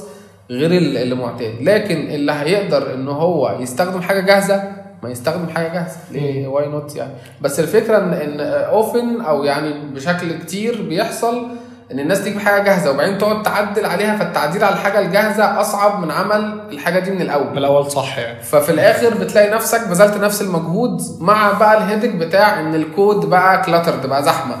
غير 0.51 0.71
ال- 0.71 0.97
اللي 0.97 1.15
معتاد. 1.15 1.53
لكن 1.61 1.97
اللي 2.11 2.31
هيقدر 2.31 2.93
إن 2.93 3.07
هو 3.07 3.57
يستخدم 3.61 4.01
حاجة 4.01 4.19
جاهزة 4.21 4.63
ما 5.03 5.09
يستخدم 5.09 5.47
حاجة 5.49 5.67
جاهزة. 5.73 5.95
ليه؟ 6.11 6.47
why 6.47 6.67
not 6.67 6.95
يعني؟ 6.95 7.11
بس 7.41 7.59
الفكرة 7.59 7.97
إن 7.97 8.13
إن 8.13 8.39
often 8.41 9.21
أو 9.21 9.43
يعني 9.43 9.73
بشكل 9.95 10.33
كتير 10.39 10.81
بيحصل 10.81 11.47
إن 11.91 11.99
الناس 11.99 12.21
تجيب 12.21 12.39
حاجة 12.39 12.63
جاهزة 12.63 12.91
وبعدين 12.91 13.17
تقعد 13.17 13.43
تعدل 13.43 13.85
عليها 13.85 14.17
فالتعديل 14.17 14.63
على 14.63 14.75
الحاجة 14.75 14.99
الجاهزة 14.99 15.61
أصعب 15.61 15.99
من 16.03 16.11
عمل 16.11 16.59
الحاجة 16.71 16.99
دي 16.99 17.11
من 17.11 17.21
الأول. 17.21 17.51
من 17.51 17.57
الأول 17.57 17.91
صح 17.91 18.17
يعني. 18.17 18.43
ففي 18.43 18.69
الآخر 18.71 19.13
بتلاقي 19.13 19.55
نفسك 19.55 19.87
بذلت 19.87 20.17
نفس 20.17 20.41
المجهود 20.41 21.01
مع 21.19 21.51
بقى 21.51 21.77
ال 21.77 21.81
headache 21.81 22.09
بتاع 22.15 22.59
إن 22.59 22.75
الكود 22.75 23.25
بقى 23.25 23.61
cluttered 23.61 24.05
بقى 24.07 24.23
زحمة. 24.23 24.55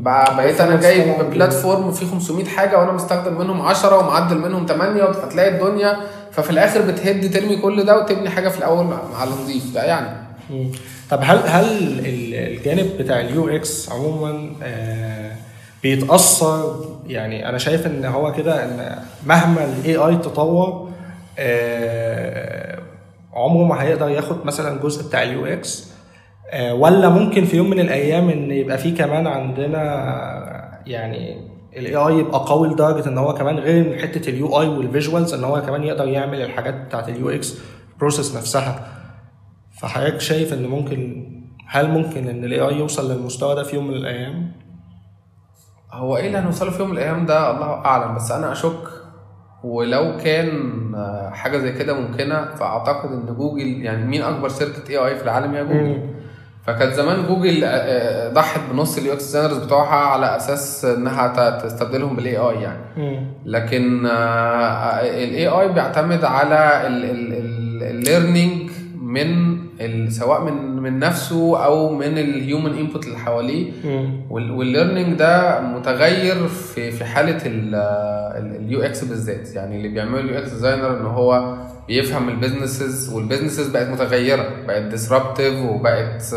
بقى 0.00 0.36
بقيت 0.36 0.60
أنا 0.60 0.76
جايب 0.76 1.30
platform 1.30 1.92
فيه 1.92 2.06
500 2.06 2.44
حاجة 2.44 2.78
وأنا 2.78 2.92
مستخدم 2.92 3.38
منهم 3.38 3.60
10 3.62 3.98
ومعدل 3.98 4.38
منهم 4.38 4.66
8 4.66 5.04
فتلاقي 5.12 5.48
الدنيا. 5.48 5.96
ففي 6.32 6.50
الآخر 6.50 6.80
بتهد 6.82 7.32
ترمي 7.34 7.56
كل 7.56 7.84
ده 7.84 7.98
وتبني 7.98 8.30
حاجة 8.30 8.48
في 8.48 8.58
الأول 8.58 8.84
مع 8.84 9.24
النظيف 9.24 9.74
ده 9.74 9.82
يعني. 9.84 10.08
مم. 10.50 10.70
طب 11.10 11.18
هل 11.22 11.38
هل 11.46 11.64
ال- 11.98 12.34
الجانب 12.34 12.90
بتاع 12.98 13.20
ال 13.20 13.48
UX 13.48 13.92
عموما 13.92 14.50
آه، 14.62 15.30
بيتأثر 15.82 16.84
يعني 17.06 17.48
أنا 17.48 17.58
شايف 17.58 17.86
إن 17.86 18.04
هو 18.04 18.32
كده 18.32 18.64
إن 18.64 18.98
مهما 19.26 19.64
ال 19.64 19.96
AI 19.96 20.16
تطور 20.16 20.88
آه، 21.38 22.78
عمره 23.32 23.64
ما 23.64 23.82
هيقدر 23.82 24.08
ياخد 24.08 24.46
مثلا 24.46 24.76
الجزء 24.76 25.08
بتاع 25.08 25.22
ال 25.22 25.46
UX 25.46 25.88
ولا 26.72 27.08
ممكن 27.08 27.44
في 27.44 27.56
يوم 27.56 27.70
من 27.70 27.80
الأيام 27.80 28.28
إن 28.30 28.50
يبقى 28.50 28.78
في 28.78 28.90
كمان 28.90 29.26
عندنا 29.26 29.82
يعني 30.86 31.48
ال 31.76 31.96
AI 31.96 32.18
يبقى 32.18 32.44
قوي 32.46 32.68
لدرجة 32.68 33.08
إن 33.08 33.18
هو 33.18 33.34
كمان 33.34 33.58
غير 33.58 33.98
حتة 33.98 34.30
ال 34.30 34.60
UI 34.60 34.68
وال 34.68 34.83
visuals 34.83 35.34
إن 35.34 35.44
هو 35.44 35.62
كمان 35.62 35.84
يقدر 35.84 36.08
يعمل 36.08 36.40
الحاجات 36.42 36.74
بتاعت 36.74 37.08
ال 37.08 37.30
UX 37.30 37.54
process 38.00 38.36
نفسها 38.36 38.86
فحضرتك 39.80 40.20
شايف 40.20 40.52
إن 40.52 40.66
ممكن 40.66 41.26
هل 41.66 41.90
ممكن 41.90 42.28
إن 42.28 42.44
ال 42.44 42.60
AI 42.60 42.76
يوصل 42.78 43.12
للمستوى 43.12 43.54
ده 43.54 43.62
في 43.62 43.76
يوم 43.76 43.86
من 43.88 43.94
الأيام؟ 43.94 44.52
هو 45.92 46.16
إيه 46.16 46.26
اللي 46.26 46.38
هنوصله 46.38 46.70
في 46.70 46.78
يوم 46.80 46.90
من 46.90 46.96
الأيام 46.96 47.26
ده؟ 47.26 47.50
الله 47.50 47.66
أعلم 47.66 48.14
بس 48.14 48.30
أنا 48.30 48.52
أشك 48.52 48.82
ولو 49.64 50.16
كان 50.24 50.48
آه، 50.94 51.30
حاجة 51.30 51.58
زي 51.58 51.72
كده 51.72 51.94
ممكنة 52.00 52.44
فأعتقد 52.54 53.12
إن 53.12 53.34
جوجل 53.34 53.66
يعني 53.82 54.04
مين 54.04 54.22
أكبر 54.22 54.48
شركة 54.48 54.90
AI 54.90 55.16
في 55.16 55.22
العالم؟ 55.22 55.54
هي 55.54 55.64
جوجل. 55.64 56.10
فكانت 56.66 56.92
زمان 56.92 57.26
جوجل 57.26 57.64
آه، 57.64 57.68
آه، 57.68 58.32
ضحت 58.32 58.60
بنص 58.72 58.98
ال 58.98 59.12
UX 59.12 59.22
designers 59.24 59.56
بتوعها 59.58 60.06
على 60.06 60.36
أساس 60.36 60.84
إنها 60.84 61.58
تستبدلهم 61.58 62.16
بال 62.16 62.36
AI 62.36 62.62
يعني. 62.62 63.26
لكن 63.44 64.06
ال 64.06 65.46
AI 65.48 65.72
بيعتمد 65.72 66.24
على 66.24 66.82
ال 67.82 67.92
learning 67.92 68.70
من 69.02 69.57
سواء 70.08 70.44
من 70.44 70.76
من 70.76 70.98
نفسه 70.98 71.64
أو 71.64 71.94
من 71.94 72.18
ال 72.18 72.28
human 72.28 72.78
input 72.78 73.06
اللي 73.06 73.18
حواليه. 73.18 73.72
وال 74.30 74.48
learning 74.48 75.18
ده 75.18 75.60
متغير 75.60 76.48
في 76.48 76.90
في 76.90 77.04
حالة 77.04 77.38
ال 77.44 78.82
UX 78.82 79.04
بالذات. 79.04 79.54
يعني 79.54 79.76
اللي 79.76 79.88
بيعمله 79.88 80.20
ال 80.20 80.38
UX 80.38 80.48
designer 80.48 81.00
إن 81.00 81.06
هو 81.06 81.56
بيفهم 81.88 82.28
ال 82.28 82.36
businesses 82.36 83.12
وال 83.12 83.21
businesses 83.21 83.68
بقت 83.68 83.88
متغيرة 83.88 84.48
بقت 84.66 84.82
disruptive 84.82 85.54
وبقت 85.54 86.34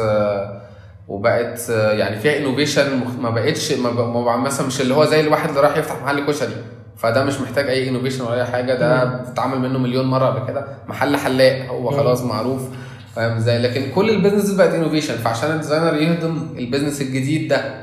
وبقت 1.07 1.69
يعني 1.69 2.19
فيها 2.19 2.37
innovation 2.37 2.83
ما 3.21 3.29
بقتش 3.29 3.73
ما 3.73 4.37
مثلا 4.37 4.67
مش 4.67 4.81
اللي 4.81 4.93
هو 4.93 5.05
زي 5.05 5.19
الواحد 5.19 5.49
اللي 5.49 5.61
راح 5.61 5.77
يفتح 5.77 6.01
محل 6.03 6.25
كشري. 6.25 6.55
فده 6.97 7.23
مش 7.23 7.41
محتاج 7.41 7.69
أي 7.69 7.89
innovation 7.89 8.23
ولا 8.23 8.35
أي 8.35 8.45
حاجة. 8.45 8.73
ده 8.73 9.03
بتتعامل 9.03 9.59
منه 9.59 9.79
مليون 9.79 10.05
مرة 10.05 10.25
قبل 10.25 10.47
كده. 10.47 10.65
محل 10.87 11.17
حلاق 11.17 11.65
هو 11.65 11.91
خلاص 11.91 12.23
معروف. 12.23 12.61
فاهم 13.15 13.37
إزاي؟ 13.37 13.59
لكن 13.59 13.91
كل 13.95 14.09
ال 14.09 14.14
business 14.14 14.51
بقت 14.51 14.73
innovation 14.73 15.13
فعشان 15.13 15.51
ال 15.51 15.56
designer 15.56 15.95
يهضم 16.01 16.37
ال 16.57 16.62
business 16.62 17.01
الجديد 17.01 17.47
ده 17.47 17.81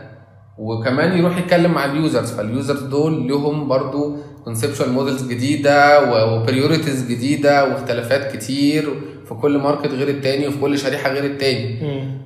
وكمان 0.59 1.19
يروح 1.19 1.39
يتكلم 1.39 1.71
مع 1.73 1.85
ال 1.85 1.92
users 1.92 2.31
فال 2.31 2.46
users 2.46 2.83
دول 2.83 3.29
لهم 3.29 3.69
برضو 3.69 4.17
conceptual 4.45 4.93
models 4.93 5.29
جديدة 5.29 6.01
و 6.13 6.21
priorities 6.21 7.07
جديدة 7.07 7.65
واختلافات 7.65 8.37
كتير 8.37 8.95
في 9.29 9.35
كل 9.35 9.59
market 9.59 9.87
غير 9.93 10.09
التاني 10.09 10.49
وفي 10.49 10.59
كل 10.59 10.79
شريحة 10.79 11.11
غير 11.11 11.25
التاني. 11.25 11.79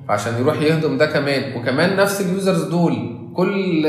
فعشان 0.07 0.33
يروح 0.39 0.61
يهضم 0.61 0.97
ده 0.97 1.05
كمان. 1.05 1.55
وكمان 1.57 1.95
نفس 1.97 2.21
ال 2.21 2.28
users 2.28 2.63
دول 2.63 3.17
كل 3.35 3.85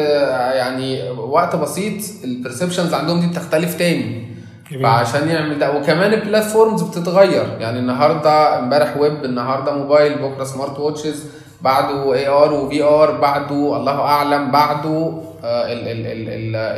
يعني 0.54 1.10
وقت 1.10 1.56
بسيط 1.56 2.02
ال 2.24 2.30
perceptions 2.30 2.94
عندهم 2.94 3.20
دي 3.20 3.26
بتختلف 3.26 3.74
تاني. 3.78 4.33
فعشان 4.82 5.28
يعمل 5.28 5.58
ده. 5.58 5.76
وكمان 5.76 6.12
ال 6.12 6.19
platforms 6.19 6.82
بتتغير. 6.82 7.46
يعني 7.60 7.78
النهارده 7.78 8.58
امبارح 8.58 8.96
ويب 8.96 9.24
النهارده 9.24 9.72
موبايل 9.76 10.14
بكرة 10.18 10.44
smart 10.44 10.78
watches 10.78 11.24
بعده 11.62 12.14
AR 12.14 12.28
و 12.28 12.52
VR 12.52 13.20
بعده 13.20 13.76
الله 13.76 14.00
أعلم 14.00 14.50
بعده 14.50 15.12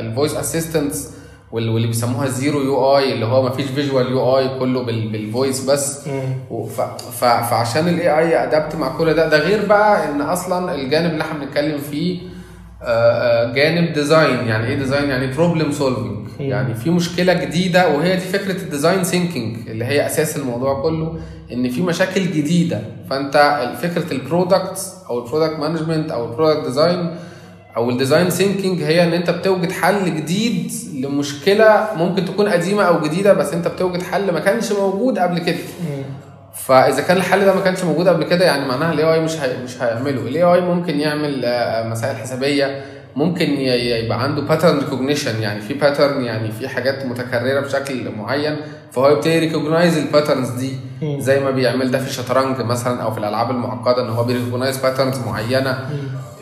ال 0.01 0.07
voice 0.07 0.37
assistants 0.37 1.11
واللي 1.53 1.87
بيسموها 1.87 2.27
ال 2.27 2.61
zero 2.63 2.97
UI 2.99 3.13
اللي 3.13 3.27
هو 3.27 3.43
ما 3.43 3.51
فيش 3.51 3.67
visual 3.67 4.11
UI 4.11 4.59
كله 4.59 4.83
بال 4.83 5.08
voice 5.08 5.71
بس. 5.71 6.09
فعشان 7.21 7.89
ال 7.89 8.19
AI 8.19 8.45
adapt 8.45 8.75
مع 8.77 8.89
كل 8.99 9.15
ده. 9.15 9.29
ده 9.29 9.39
غير 9.39 9.67
بقى 9.67 10.11
إن 10.11 10.21
أصلا 10.21 10.75
الجانب 10.75 11.13
اللي 11.13 11.23
إحنا 11.25 11.39
بنتكلم 11.45 11.79
فيه 11.79 12.21
آه، 12.83 12.87
آه، 13.49 13.53
جانب 13.55 13.93
design 13.93 14.47
يعني 14.49 14.67
إيه 14.67 14.77
design 14.79 15.09
يعني 15.11 15.27
problem 15.33 15.73
solving 15.73 16.26
يعني 16.41 16.75
في 16.75 16.91
مشكلة 16.91 17.33
جديدة 17.33 17.89
وهي 17.89 18.15
دي 18.17 18.21
فكرة 18.21 18.53
ال 18.63 18.68
design 18.68 19.03
thinking 19.05 19.69
اللي 19.69 19.85
هي 19.85 20.07
أساس 20.07 20.37
الموضوع 20.37 20.83
كله 20.83 21.19
إن 21.53 21.71
في 21.71 21.83
مشاكل 21.83 22.21
جديدة. 22.21 22.81
فأنت 23.11 23.37
فكرة 23.83 24.13
البرودكت 24.13 24.79
أو 25.11 25.25
البرودكت 25.25 25.59
مانجمنت 25.59 26.11
أو 26.11 26.25
البرودكت 26.25 26.67
ديزاين 26.67 27.11
أو 27.77 27.91
الديزاين 27.91 28.31
ثينكينج 28.31 28.83
هي 28.83 29.05
إن 29.05 29.13
أنت 29.13 29.31
بتوجد 29.31 29.73
حل 29.73 30.17
جديد 30.17 30.73
لمشكلة 30.95 31.89
ممكن 31.97 32.25
تكون 32.25 32.49
قديمة 32.49 32.83
أو 32.83 33.01
جديدة 33.01 33.33
بس 33.33 33.53
أنت 33.53 33.69
بتوجد 33.69 34.03
حل 34.03 34.33
ما 34.33 34.41
كانش 34.41 34.73
موجود 34.73 35.19
قبل 35.19 35.39
كده. 35.39 35.57
فإذا 36.55 37.03
كان 37.03 37.17
الحل 37.17 37.45
ده 37.45 37.55
ما 37.55 37.61
كانش 37.61 37.85
موجود 37.85 38.09
قبل 38.09 38.25
كده 38.25 38.45
يعني 38.45 38.69
معناها 38.69 38.93
ال 38.93 39.15
AI 39.15 39.21
مش 39.21 39.41
هي 39.41 39.63
مش 39.65 39.83
هيعمله. 39.83 40.21
ال 40.21 40.43
AI 40.43 40.61
ممكن 40.61 41.01
يعمل 41.01 41.45
آه، 41.45 41.89
مسائل 41.89 42.17
حسابية 42.17 42.85
ممكن 43.17 43.51
يبقى 43.61 44.23
عنده 44.23 44.43
pattern 44.43 44.79
recognition 44.79 45.43
يعني 45.43 45.61
في 45.61 45.75
pattern 45.75 46.25
يعني 46.25 46.53
في 46.53 46.69
حاجات 46.69 47.07
متكررة 47.07 47.61
بشكل 47.61 48.11
معين 48.19 48.57
فهو 48.93 49.09
يبتدي 49.09 49.39
recognize 49.39 49.97
ال 49.99 50.04
patterns 50.04 50.49
دي 50.51 50.71
زي 51.21 51.41
ما 51.41 51.51
بيعمل 51.51 51.91
ده 51.91 51.99
في 51.99 52.09
الشطرنج 52.09 52.61
مثلا 52.61 53.03
أو 53.03 53.11
في 53.11 53.19
الألعاب 53.19 53.51
المعقدة 53.51 54.03
إن 54.03 54.09
هو 54.11 54.25
بي 54.25 54.34
recognize 54.34 54.77
patterns 54.79 55.19
معينة. 55.27 55.91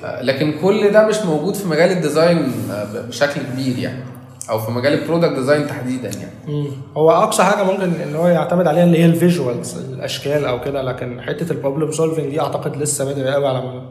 آه، 0.04 0.22
لكن 0.22 0.52
كل 0.62 0.90
ده 0.92 1.06
مش 1.08 1.18
موجود 1.18 1.54
في 1.54 1.68
مجال 1.68 1.90
ال 1.90 1.99
design 1.99 2.52
آه، 2.70 2.86
بشكل 3.08 3.40
كبير 3.52 3.78
يعني 3.78 4.02
أو 4.50 4.58
في 4.58 4.70
مجال 4.70 4.92
ال 4.92 4.97
product 4.97 5.32
design 5.32 5.66
تحديدا 5.66 6.10
يعني. 6.18 6.68
هو 6.96 7.10
أقصى 7.10 7.42
حاجة 7.44 7.62
ممكن 7.62 7.82
إن 7.82 8.16
هو 8.16 8.26
يعتمد 8.28 8.66
عليها 8.66 8.84
اللي 8.84 8.98
هي 8.98 9.06
ال 9.06 9.15
visuals 9.15 9.78
الأشكال 9.78 10.44
أو 10.44 10.60
كده 10.60 10.82
لكن 10.82 11.20
حتة 11.20 11.52
ال 11.52 11.57
problem 11.57 11.92
solving 11.92 12.26
دي 12.30 12.40
أعتقد 12.40 12.76
لسه 12.76 13.12
بدري 13.12 13.30
قوي 13.32 13.46
على 13.48 13.82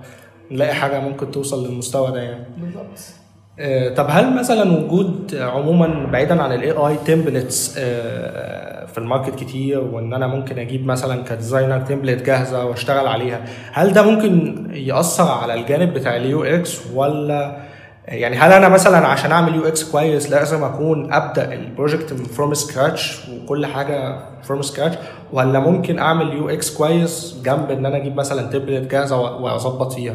نلاقي 0.52 0.74
حاجة 0.74 1.00
ممكن 1.00 1.32
توصل 1.32 1.68
للمستوى 1.68 2.12
ده 2.12 2.22
يعني. 2.22 2.46
بالظبط. 2.58 3.00
آه، 3.60 3.94
طب 3.94 4.06
هل 4.10 4.38
مثلا 4.38 4.72
وجود 4.72 5.36
عموما 5.36 6.06
بعيدا 6.12 6.42
عن 6.42 6.52
ال 6.54 6.72
AI 6.72 6.98
templates 7.06 7.80
في 8.94 8.98
ال 8.98 9.03
market 9.03 9.36
كتير 9.36 9.80
وإن 9.80 10.14
أنا 10.14 10.28
ممكن 10.28 10.60
أجيب 10.60 10.86
مثلا 10.86 11.24
ك 11.24 11.30
designer 11.30 11.80
template 11.80 12.24
جاهزة 12.26 12.66
وأشتغل 12.66 13.08
عليها 13.08 13.42
هل 13.72 13.94
ده 13.94 14.02
ممكن 14.12 14.66
يأثر 14.74 15.32
على 15.32 15.54
الجانب 15.54 15.94
بتاع 15.94 16.16
ال 16.16 16.44
UX 16.44 16.80
ولا 16.94 17.58
يعني 18.08 18.38
هل 18.38 18.52
أنا 18.52 18.70
مثلا 18.70 19.08
عشان 19.08 19.32
أعمل 19.32 19.56
UX 19.56 19.92
كويس 19.92 20.32
لازم 20.32 20.64
أكون 20.64 21.14
أبدأ 21.14 21.54
ال 21.54 21.61
project 21.61 22.14
from 22.14 22.54
scratch 22.54 23.20
وكل 23.30 23.66
حاجة 23.66 24.20
from 24.44 24.62
scratch 24.62 24.96
ولا 25.34 25.60
ممكن 25.60 26.00
أعمل 26.00 26.34
UX 26.34 26.78
كويس 26.78 27.36
جنب 27.46 27.72
إن 27.72 27.86
أنا 27.86 27.98
أجيب 27.98 28.16
مثلا 28.16 28.42
template 28.52 28.92
جاهزة 28.92 29.20
وأظبط 29.22 29.94
فيها؟ 29.94 30.14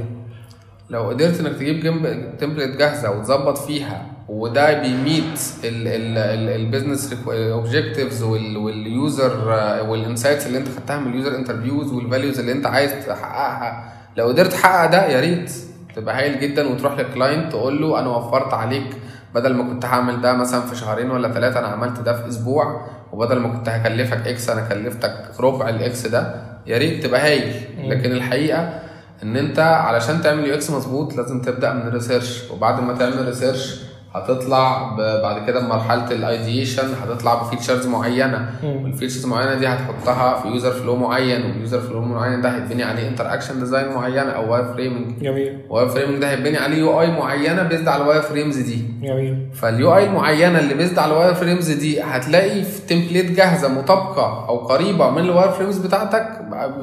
لو 0.90 1.08
قدرت 1.08 1.40
إنك 1.40 1.52
تجيب 1.56 1.80
جنب 1.80 2.28
template 2.38 2.76
جاهزة 2.76 3.10
وتظبط 3.10 3.58
فيها 3.58 4.06
وده 4.28 4.80
بيميت 4.82 5.40
البيزنس 5.64 7.14
اوبجكتيفز 7.28 8.22
واليوزر 8.22 9.48
والانسايتس 9.88 10.46
اللي 10.46 10.58
أنت 10.58 10.68
خدتها 10.68 10.98
من 10.98 11.10
ال 11.10 11.15
user 11.15 11.36
interviews 11.36 11.92
وال 11.92 12.04
values 12.04 12.38
اللي 12.38 12.52
أنت 12.52 12.66
عايز 12.66 12.92
تحققها. 13.06 13.92
لو 14.16 14.26
قدرت 14.26 14.52
تحقق 14.52 14.90
ده 14.90 15.06
يا 15.06 15.20
ريت 15.20 15.52
تبقى 15.96 16.18
هايل 16.18 16.40
جدا 16.40 16.68
وتروح 16.68 16.98
لل 16.98 17.12
client 17.12 17.52
تقول 17.52 17.82
له 17.82 18.00
أنا 18.00 18.08
وفرت 18.08 18.54
عليك 18.54 18.86
بدل 19.34 19.54
ما 19.54 19.62
كنت 19.64 19.84
هعمل 19.84 20.20
ده 20.20 20.32
مثلا 20.32 20.60
في 20.60 20.76
شهرين 20.76 21.10
ولا 21.10 21.32
ثلاثة 21.32 21.58
أنا 21.58 21.66
عملت 21.68 22.00
ده 22.00 22.22
في 22.22 22.28
أسبوع 22.28 22.86
وبدل 23.12 23.38
ما 23.38 23.48
كنت 23.48 23.68
هكلفك 23.68 24.26
X 24.28 24.50
أنا 24.50 24.68
كلفتك 24.68 25.14
ربع 25.40 25.68
ال 25.68 25.87
X 25.87 26.06
ده 26.06 26.34
يا 26.66 26.78
ريت 26.78 27.02
تبقى 27.06 27.20
هايل. 27.20 27.52
لكن 27.90 28.12
الحقيقة 28.12 28.80
ان 29.22 29.36
انت 29.36 29.58
علشان 29.58 30.22
تعمل 30.22 30.46
UX 30.46 30.70
مظبوط 30.70 31.16
لازم 31.16 31.42
تبدأ 31.42 31.72
من 31.72 31.82
ال 31.82 31.90
research 31.90 32.50
وبعد 32.50 32.80
ما 32.82 32.94
تعمل 32.94 33.26
research 33.26 33.80
هتطلع 34.14 34.96
بعد 35.22 35.46
كده 35.46 35.60
بمرحلة 35.60 36.10
ال 36.10 36.19
ideation 36.19 36.88
هتطلع 37.02 37.34
ب 37.42 37.47
features 37.47 37.86
معينة. 37.86 38.50
وال 38.64 38.76
features 38.76 39.24
المعينه 39.24 39.54
دي 39.54 39.66
هتحطها 39.66 40.40
في 40.42 40.48
user 40.48 40.70
flow 40.70 40.96
معين 40.96 41.44
وال 41.46 41.58
user 41.58 41.80
flow 41.80 42.00
معين 42.00 42.40
ده 42.40 42.48
هيتبني 42.48 42.82
عليه 42.82 43.08
interaction 43.08 43.60
design 43.60 43.92
معينة 43.94 44.30
أو 44.30 44.52
wire 44.52 44.64
framing 44.64 45.22
جميل. 45.22 45.58
wire 45.70 45.88
framing 45.88 46.18
ده 46.18 46.30
هيتبني 46.30 46.56
عليه 46.58 46.78
UI 46.78 47.10
معينة 47.10 47.62
based 47.62 47.88
على 47.88 48.02
ال 48.02 48.22
wireframes 48.22 48.56
دي. 48.58 48.84
جميل. 49.02 49.48
فال 49.54 49.96
UI 49.96 50.06
المعينه 50.06 50.58
اللي 50.58 50.74
based 50.74 50.98
على 50.98 51.12
ال 51.12 51.34
wireframes 51.34 51.70
دي 51.70 52.02
هتلاقي 52.02 52.62
في 52.62 52.80
template 52.86 53.30
جاهزة 53.30 53.68
مطابقة 53.68 54.48
أو 54.48 54.58
قريبة 54.58 55.10
من 55.10 55.18
ال 55.22 55.50
wireframes 55.50 55.78
بتاعتك 55.78 56.28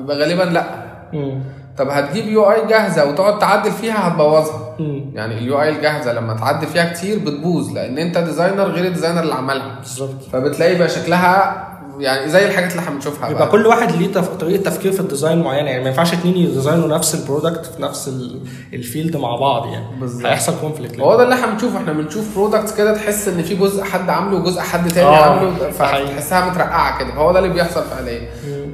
غالبا 0.10 0.44
لأ. 0.44 0.66
مم. 1.14 1.40
طب 1.78 1.90
هتجيب 1.90 2.28
UI 2.28 2.68
جاهزة 2.68 3.06
وتقعد 3.10 3.40
تعدل 3.40 3.72
فيها 3.72 4.08
هتبوظها. 4.08 4.76
يعني 5.14 5.38
ال 5.38 5.62
UI 5.62 5.70
الجاهزة 5.70 6.14
لما 6.14 6.34
تعدل 6.34 6.68
فيها 6.68 6.94
كتير 6.94 7.20
بتبوظ 7.20 7.72
لأن 7.74 7.98
أنت 7.98 8.18
designer 8.18 8.64
غير 8.64 8.86
ال 8.86 8.90
designer 8.90 9.20
اللي 9.24 9.34
عملها. 9.36 9.76
بالظبط. 9.80 10.24
فبتلاقي 10.34 10.76
بقى 10.76 10.90
شكلها 10.90 11.68
يعني 12.00 12.30
زي 12.30 12.46
الحاجات 12.48 12.72
اللي 12.72 12.80
إحنا 12.82 12.96
بنشوفها 12.96 13.30
يبقى 13.30 13.42
بقى. 13.44 13.52
كل 13.52 13.68
واحد 13.68 13.92
ليه 13.92 14.12
تف... 14.14 14.28
طريقة 14.28 14.64
تفكير 14.64 14.92
في 14.92 15.00
ال 15.00 15.06
design 15.06 15.42
معينة. 15.42 15.70
يعني 15.70 15.84
ما 15.84 15.90
ينفعش 15.90 16.14
اتنين 16.14 16.38
ي 16.38 16.44
design 16.44 16.82
وا 16.82 16.88
نفس 16.88 17.16
ال 17.16 17.22
product 17.22 17.66
في 17.66 17.82
نفس 17.82 18.08
ال- 18.08 18.40
ال 18.74 18.81
field 18.81 19.18
مع 19.18 19.36
بعض 19.36 19.66
يعني. 19.68 19.86
بالظبط. 20.00 20.26
هيحصل 20.26 20.54
conflict 20.62 21.00
هو 21.00 21.18
ده 21.18 21.24
اللي 21.24 21.36
إحنا 21.36 21.48
بنشوفه. 21.48 21.78
إحنا 21.78 21.94
بنشوف 21.94 22.36
products 22.36 22.76
كده 22.76 22.94
تحس 22.94 23.28
ان 23.28 23.44
في 23.44 23.56
جزء 23.56 23.84
حد 23.84 24.10
عامله 24.10 24.38
وجزء 24.38 24.62
حد 24.62 24.92
تاني 24.92 25.08
آه، 25.08 25.16
عامله. 25.24 25.70
فتحسها 25.72 26.50
مترقعة 26.50 27.00
كده. 27.00 27.12
فهو 27.12 27.32
ده 27.32 27.40
اللي 27.40 27.50
بيحصل 27.54 27.84
فعليا. 27.84 28.30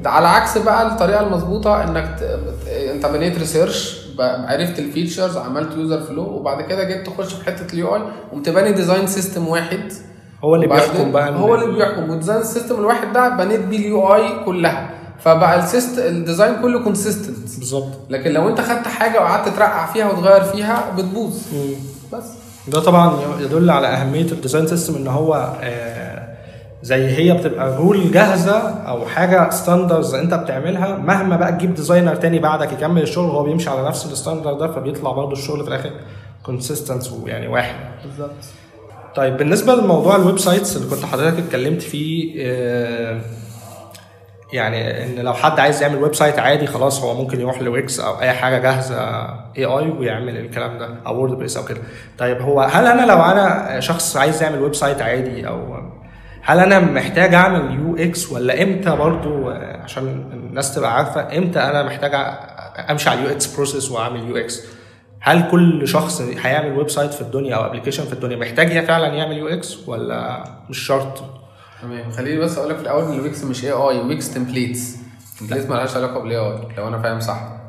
على 0.06 0.28
عكس 0.28 0.58
بقى 0.58 0.88
الطريقة 0.88 1.22
المظبوطة 1.28 1.84
انك 1.84 2.20
ت... 2.20 2.24
انت 2.94 3.06
بنيت 3.06 3.38
research 3.40 4.02
عرفت 4.20 4.80
ال 4.80 4.86
features 4.86 5.38
عملت 5.38 5.76
user 5.78 6.02
flow 6.02 6.24
وبعد 6.24 6.62
كده 6.62 6.84
جيت 6.84 7.08
تخش 7.08 7.34
في 7.34 7.46
حتة 7.46 7.74
ال 7.74 7.96
UI 7.96 8.02
وقمت 8.32 8.50
باني 8.50 8.72
design 8.72 9.08
system 9.08 9.48
واحد. 9.48 9.94
هو 10.44 10.56
اللي 10.56 10.68
بيحكم 10.68 11.12
بقى 11.12 11.36
هو 11.36 11.56
اللي 11.56 11.76
بيحكم. 11.78 12.10
وال 12.10 12.18
design 12.18 12.44
system 12.44 12.76
الواحد 12.76 13.14
ده 13.14 13.30
بنيت 13.30 13.60
بيه 13.62 13.78
ال 13.78 14.16
UI 14.16 14.44
كلها. 14.46 14.90
فبقى 15.20 15.60
ال 15.60 15.68
syst 15.68 16.00
ال 16.00 16.09
design 16.09 16.62
كله 16.62 16.84
consistent 16.84 17.38
بالظبط. 17.58 17.92
لكن 18.10 18.32
لو 18.32 18.50
انت 18.50 18.62
خدت 18.62 18.88
حاجة 18.88 19.20
وقعدت 19.22 19.50
ترقع 19.56 19.86
فيها 19.86 20.12
وتغير 20.12 20.44
فيها 20.44 20.92
بتبوظ. 20.98 21.34
بس. 22.14 22.24
ده 22.68 22.80
طبعا 22.80 23.14
يدل 23.40 23.70
على 23.70 23.88
أهمية 23.88 24.32
ال 24.32 24.37
design 24.37 24.68
system 24.68 24.96
إن 24.96 25.08
هو 25.08 25.54
آه، 25.62 26.28
زي 26.84 27.08
هي 27.08 27.34
بتبقى 27.38 27.78
rule 27.78 28.12
جاهزة 28.12 28.58
أو 28.70 29.06
حاجة 29.06 29.50
standards 29.50 30.14
أنت 30.16 30.34
بتعملها 30.34 30.98
مهما 30.98 31.36
بقى 31.36 31.52
تجيب 31.52 31.74
designer 31.76 32.16
تاني 32.16 32.40
بعدك 32.40 32.72
يكمل 32.74 33.02
الشغل 33.02 33.30
هو 33.30 33.44
بيمشي 33.44 33.70
على 33.70 33.88
نفس 33.88 34.06
ال 34.06 34.12
standard 34.12 34.58
ده 34.58 34.68
فبيطلع 34.72 35.12
برضه 35.12 35.32
الشغل 35.32 35.62
في 35.64 35.68
الآخر 35.68 35.92
consistence 36.44 37.12
ويعني 37.12 37.48
واحد. 37.48 37.76
بالظبط. 38.06 38.32
طيب 39.16 39.38
بالنسبة 39.38 39.76
لموضوع 39.76 40.16
ال 40.16 40.40
websites 40.40 40.78
اللي 40.78 40.90
كنت 40.96 41.06
حضرتك 41.06 41.38
اتكلمت 41.40 41.82
فيه 41.82 42.34
آه، 42.46 43.22
يعني 44.54 45.04
إن 45.04 45.16
لو 45.26 45.34
حد 45.34 45.60
عايز 45.60 45.82
يعمل 45.82 46.04
website 46.04 46.40
عادي 46.40 46.68
خلاص 46.68 47.02
هو 47.04 47.14
ممكن 47.14 47.42
يروح 47.42 47.62
ل 47.62 47.71
Wix 47.71 48.00
أو 48.00 48.22
أي 48.22 48.32
حاجة 48.32 48.60
جاهزة 48.60 48.98
AI 49.58 49.90
ويعمل 49.90 50.38
الكلام 50.38 50.78
ده 50.78 50.90
أو 51.08 51.16
WordPress 51.18 51.58
أو 51.58 51.66
كده. 51.66 51.82
طيب 52.18 52.42
هو 52.42 52.62
هل 52.62 52.86
أنا 52.88 53.06
لو 53.06 53.22
أنا 53.22 53.80
شخص 53.80 54.18
عايز 54.18 54.44
يعمل 54.44 54.62
website 54.62 55.02
عادي 55.02 55.48
أو 55.48 55.78
هل 56.44 56.60
أنا 56.60 56.80
محتاج 56.80 57.34
أعمل 57.34 57.80
UX 57.80 58.32
ولا 58.32 58.64
إمتى 58.64 58.96
برضو؟ 58.96 59.50
عشان 59.84 60.08
الناس 60.34 60.76
تبقى 60.76 60.98
عارفة 60.98 61.38
إمتى 61.38 61.60
أنا 61.60 61.84
محتاج 61.84 62.12
أمشي 62.90 63.10
على 63.10 63.20
ال 63.20 63.32
UX 63.32 63.56
process 63.56 63.92
وأعمل 63.92 64.30
UX. 64.30 64.62
هل 65.24 65.52
كل 65.52 65.88
شخص 65.88 66.22
هيعمل 66.22 66.78
website 66.78 67.14
في 67.14 67.22
الدنيا 67.22 67.56
أو 67.56 67.66
application 67.66 68.04
في 68.06 68.14
الدنيا 68.14 68.38
محتاج 68.38 68.86
فعلا 68.86 69.08
يعمل 69.08 69.38
UX 69.38 69.88
ولا 69.90 70.44
مش 70.70 70.80
شرط؟ 70.80 71.24
تمام. 71.82 72.12
خليني 72.12 72.40
بس 72.40 72.58
أقول 72.58 72.70
لك 72.70 72.76
في 72.76 72.82
الأول 72.82 73.04
إن 73.04 73.14
الويكس 73.14 73.44
مش 73.44 73.66
اي 73.66 73.72
اي 73.72 74.00
ويكس 74.02 74.34
templates 74.34 74.98
templates 75.40 75.66
مالهاش 75.70 75.96
علاقة 75.96 76.20
بال 76.20 76.38
AI 76.38 76.60
لو 76.78 76.88
أنا 76.88 77.02
فاهم 77.02 77.20
صح. 77.20 77.61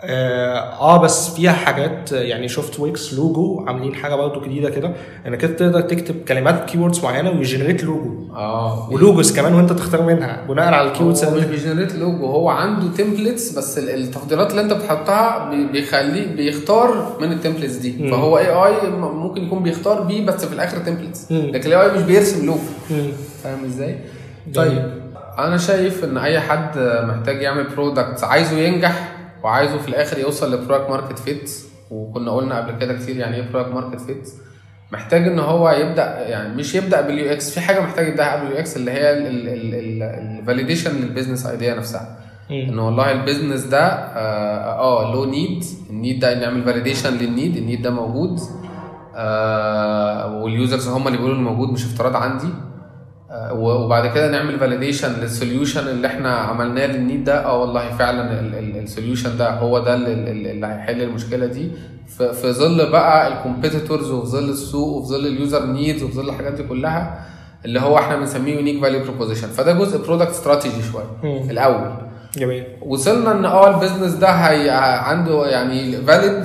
آه 0.00 0.58
آه، 0.58 1.02
بس 1.02 1.34
فيها 1.34 1.52
حاجات 1.52 2.12
يعني 2.12 2.48
شفت 2.48 2.80
Wix 2.80 3.14
logo 3.14 3.64
عاملين 3.66 3.94
حاجة 3.94 4.14
برضه 4.14 4.40
جديدة 4.44 4.70
كده 4.70 4.90
إنك 5.26 5.44
أنت 5.44 5.58
تقدر 5.58 5.80
تكتب 5.80 6.24
كلمات 6.28 6.64
keywords 6.70 7.04
معينة 7.04 7.30
وي 7.30 7.41
generate 7.41 7.84
logo 7.84 8.34
آه 8.34 8.88
و 8.92 8.99
logos 8.99 9.36
كمان 9.36 9.54
وأنت 9.54 9.72
تختار 9.72 10.02
منها 10.02 10.44
بناء 10.48 10.74
على 10.74 10.88
ال 10.88 10.92
keywords 10.92 11.24
هو 11.24 11.34
مش 11.36 11.44
بي 11.44 11.54
generate 11.54 11.94
logo 11.94 12.26
هو 12.26 12.48
عنده 12.48 12.96
templates 12.96 13.58
بس 13.58 13.78
ال- 13.78 13.90
التفضيلات 13.90 14.50
اللي 14.50 14.62
أنت 14.62 14.72
بتحطها 14.72 15.50
بي- 15.50 15.66
بيخليه 15.66 16.36
بيختار 16.36 17.16
من 17.20 17.32
ال 17.32 17.36
templates 17.36 17.74
دي 17.76 17.96
مم. 18.00 18.10
فهو 18.10 18.38
AI 18.38 18.90
ممكن 19.00 19.42
يكون 19.42 19.62
بيختار 19.62 20.00
بيه 20.02 20.26
بس 20.26 20.44
في 20.44 20.52
الآخر 20.54 20.78
templates. 20.78 21.32
لكن 21.32 21.72
ال 21.72 21.90
AI 21.90 21.96
مش 21.96 22.02
بيرسم 22.02 22.46
لوجو. 22.46 22.58
فاهم 23.44 23.64
إزاي؟ 23.64 23.98
طيب 24.54 24.90
أنا 25.38 25.56
شايف 25.56 26.04
إن 26.04 26.18
أي 26.18 26.40
حد 26.40 26.78
محتاج 27.08 27.42
يعمل 27.42 27.64
product 27.76 28.24
عايزه 28.24 28.58
ينجح 28.58 29.15
وعايزه 29.44 29.78
في 29.78 29.88
الآخر 29.88 30.18
يوصل 30.18 30.54
ل 30.54 30.59
product 30.59 30.90
market 30.90 31.18
fit 31.18 31.50
وكنا 31.90 32.30
قلنا 32.30 32.56
قبل 32.56 32.78
كده 32.80 32.94
كتير 32.94 33.16
يعني 33.16 33.36
إيه 33.36 33.50
product 33.52 33.72
market 33.74 34.00
fit 34.00 34.28
محتاج 34.92 35.26
إن 35.28 35.38
هو 35.38 35.70
يبدأ 35.70 36.28
يعني 36.28 36.54
مش 36.54 36.74
يبدأ 36.74 37.00
بال 37.00 37.32
UX 37.32 37.50
في 37.54 37.60
حاجة 37.60 37.80
محتاج 37.80 38.08
يبدأها 38.08 38.32
قبل 38.36 38.46
ال 38.46 38.58
UX 38.58 38.76
اللي 38.76 38.90
هي 38.90 39.12
ال 39.18 39.34
validation 39.34 40.90
لل 40.96 41.06
business 41.06 41.46
idea 41.46 41.74
نفسها. 41.74 42.18
ان 42.50 42.78
والله 42.78 43.12
ال 43.12 43.18
business 43.18 43.62
ده 43.64 43.86
آه 43.88 45.14
له 45.14 45.26
need 45.30 45.64
ال 45.90 45.96
need 45.96 46.20
ده 46.20 46.40
نعمل 46.40 46.64
validation 46.64 47.12
لل 47.14 47.28
need 47.28 47.56
ال 47.56 47.61
need 47.61 47.82
ده 47.82 47.90
موجود. 47.90 48.40
آه 49.16 50.36
وال 50.42 50.55
users 50.55 50.88
هم 50.88 51.06
اللي 51.06 51.18
بيقولوا 51.18 51.36
إنه 51.38 51.50
موجود 51.50 51.68
مش 51.70 51.84
افتراض 51.84 52.16
عندي. 52.16 52.48
وبعد 53.52 54.06
كده 54.06 54.30
نعمل 54.30 54.58
validation 54.58 55.12
لل 55.20 55.34
solution 55.34 55.88
اللي 55.88 56.06
إحنا 56.06 56.34
عملناه 56.34 56.86
لل 56.86 56.99
need 56.99 57.24
ده. 57.24 57.44
آه 57.44 57.60
والله 57.60 57.96
فعلا 57.96 58.40
ال 58.80 58.86
solution 58.86 59.36
ده 59.36 59.50
هو 59.50 59.78
ده 59.78 59.94
اللي, 59.94 60.66
هيحل 60.66 61.02
المشكلة 61.02 61.46
دي. 61.46 61.70
في 62.16 62.52
ظل 62.52 62.90
بقى 62.90 63.28
ال 63.28 63.35
competitors 63.35 64.10
وفي 64.10 64.26
ظل 64.26 64.48
السوق 64.48 64.88
وفي 64.88 65.08
ظل 65.08 65.26
ال 65.26 65.34
user 65.34 65.66
needs 65.66 66.02
وفي 66.02 66.14
ظل 66.14 66.28
الحاجات 66.28 66.52
دي 66.52 66.62
كلها 66.62 67.24
اللي 67.64 67.80
هو 67.80 67.98
إحنا 67.98 68.16
بنسميه 68.16 68.54
unique 68.56 68.82
value 68.82 69.04
proposition 69.04 69.48
فده 69.48 69.72
جزء 69.72 70.06
product 70.06 70.30
strategy 70.30 70.82
شوية. 70.92 71.50
الأول. 71.50 71.90
جميل. 72.36 72.64
وصلنا 72.82 73.32
إن 73.32 73.44
آه 73.44 73.74
ال 73.74 73.78
business 73.78 74.12
ده 74.12 74.28
هي 74.30 74.70
عنده 75.04 75.46
يعني 75.46 75.96
valid 75.96 76.44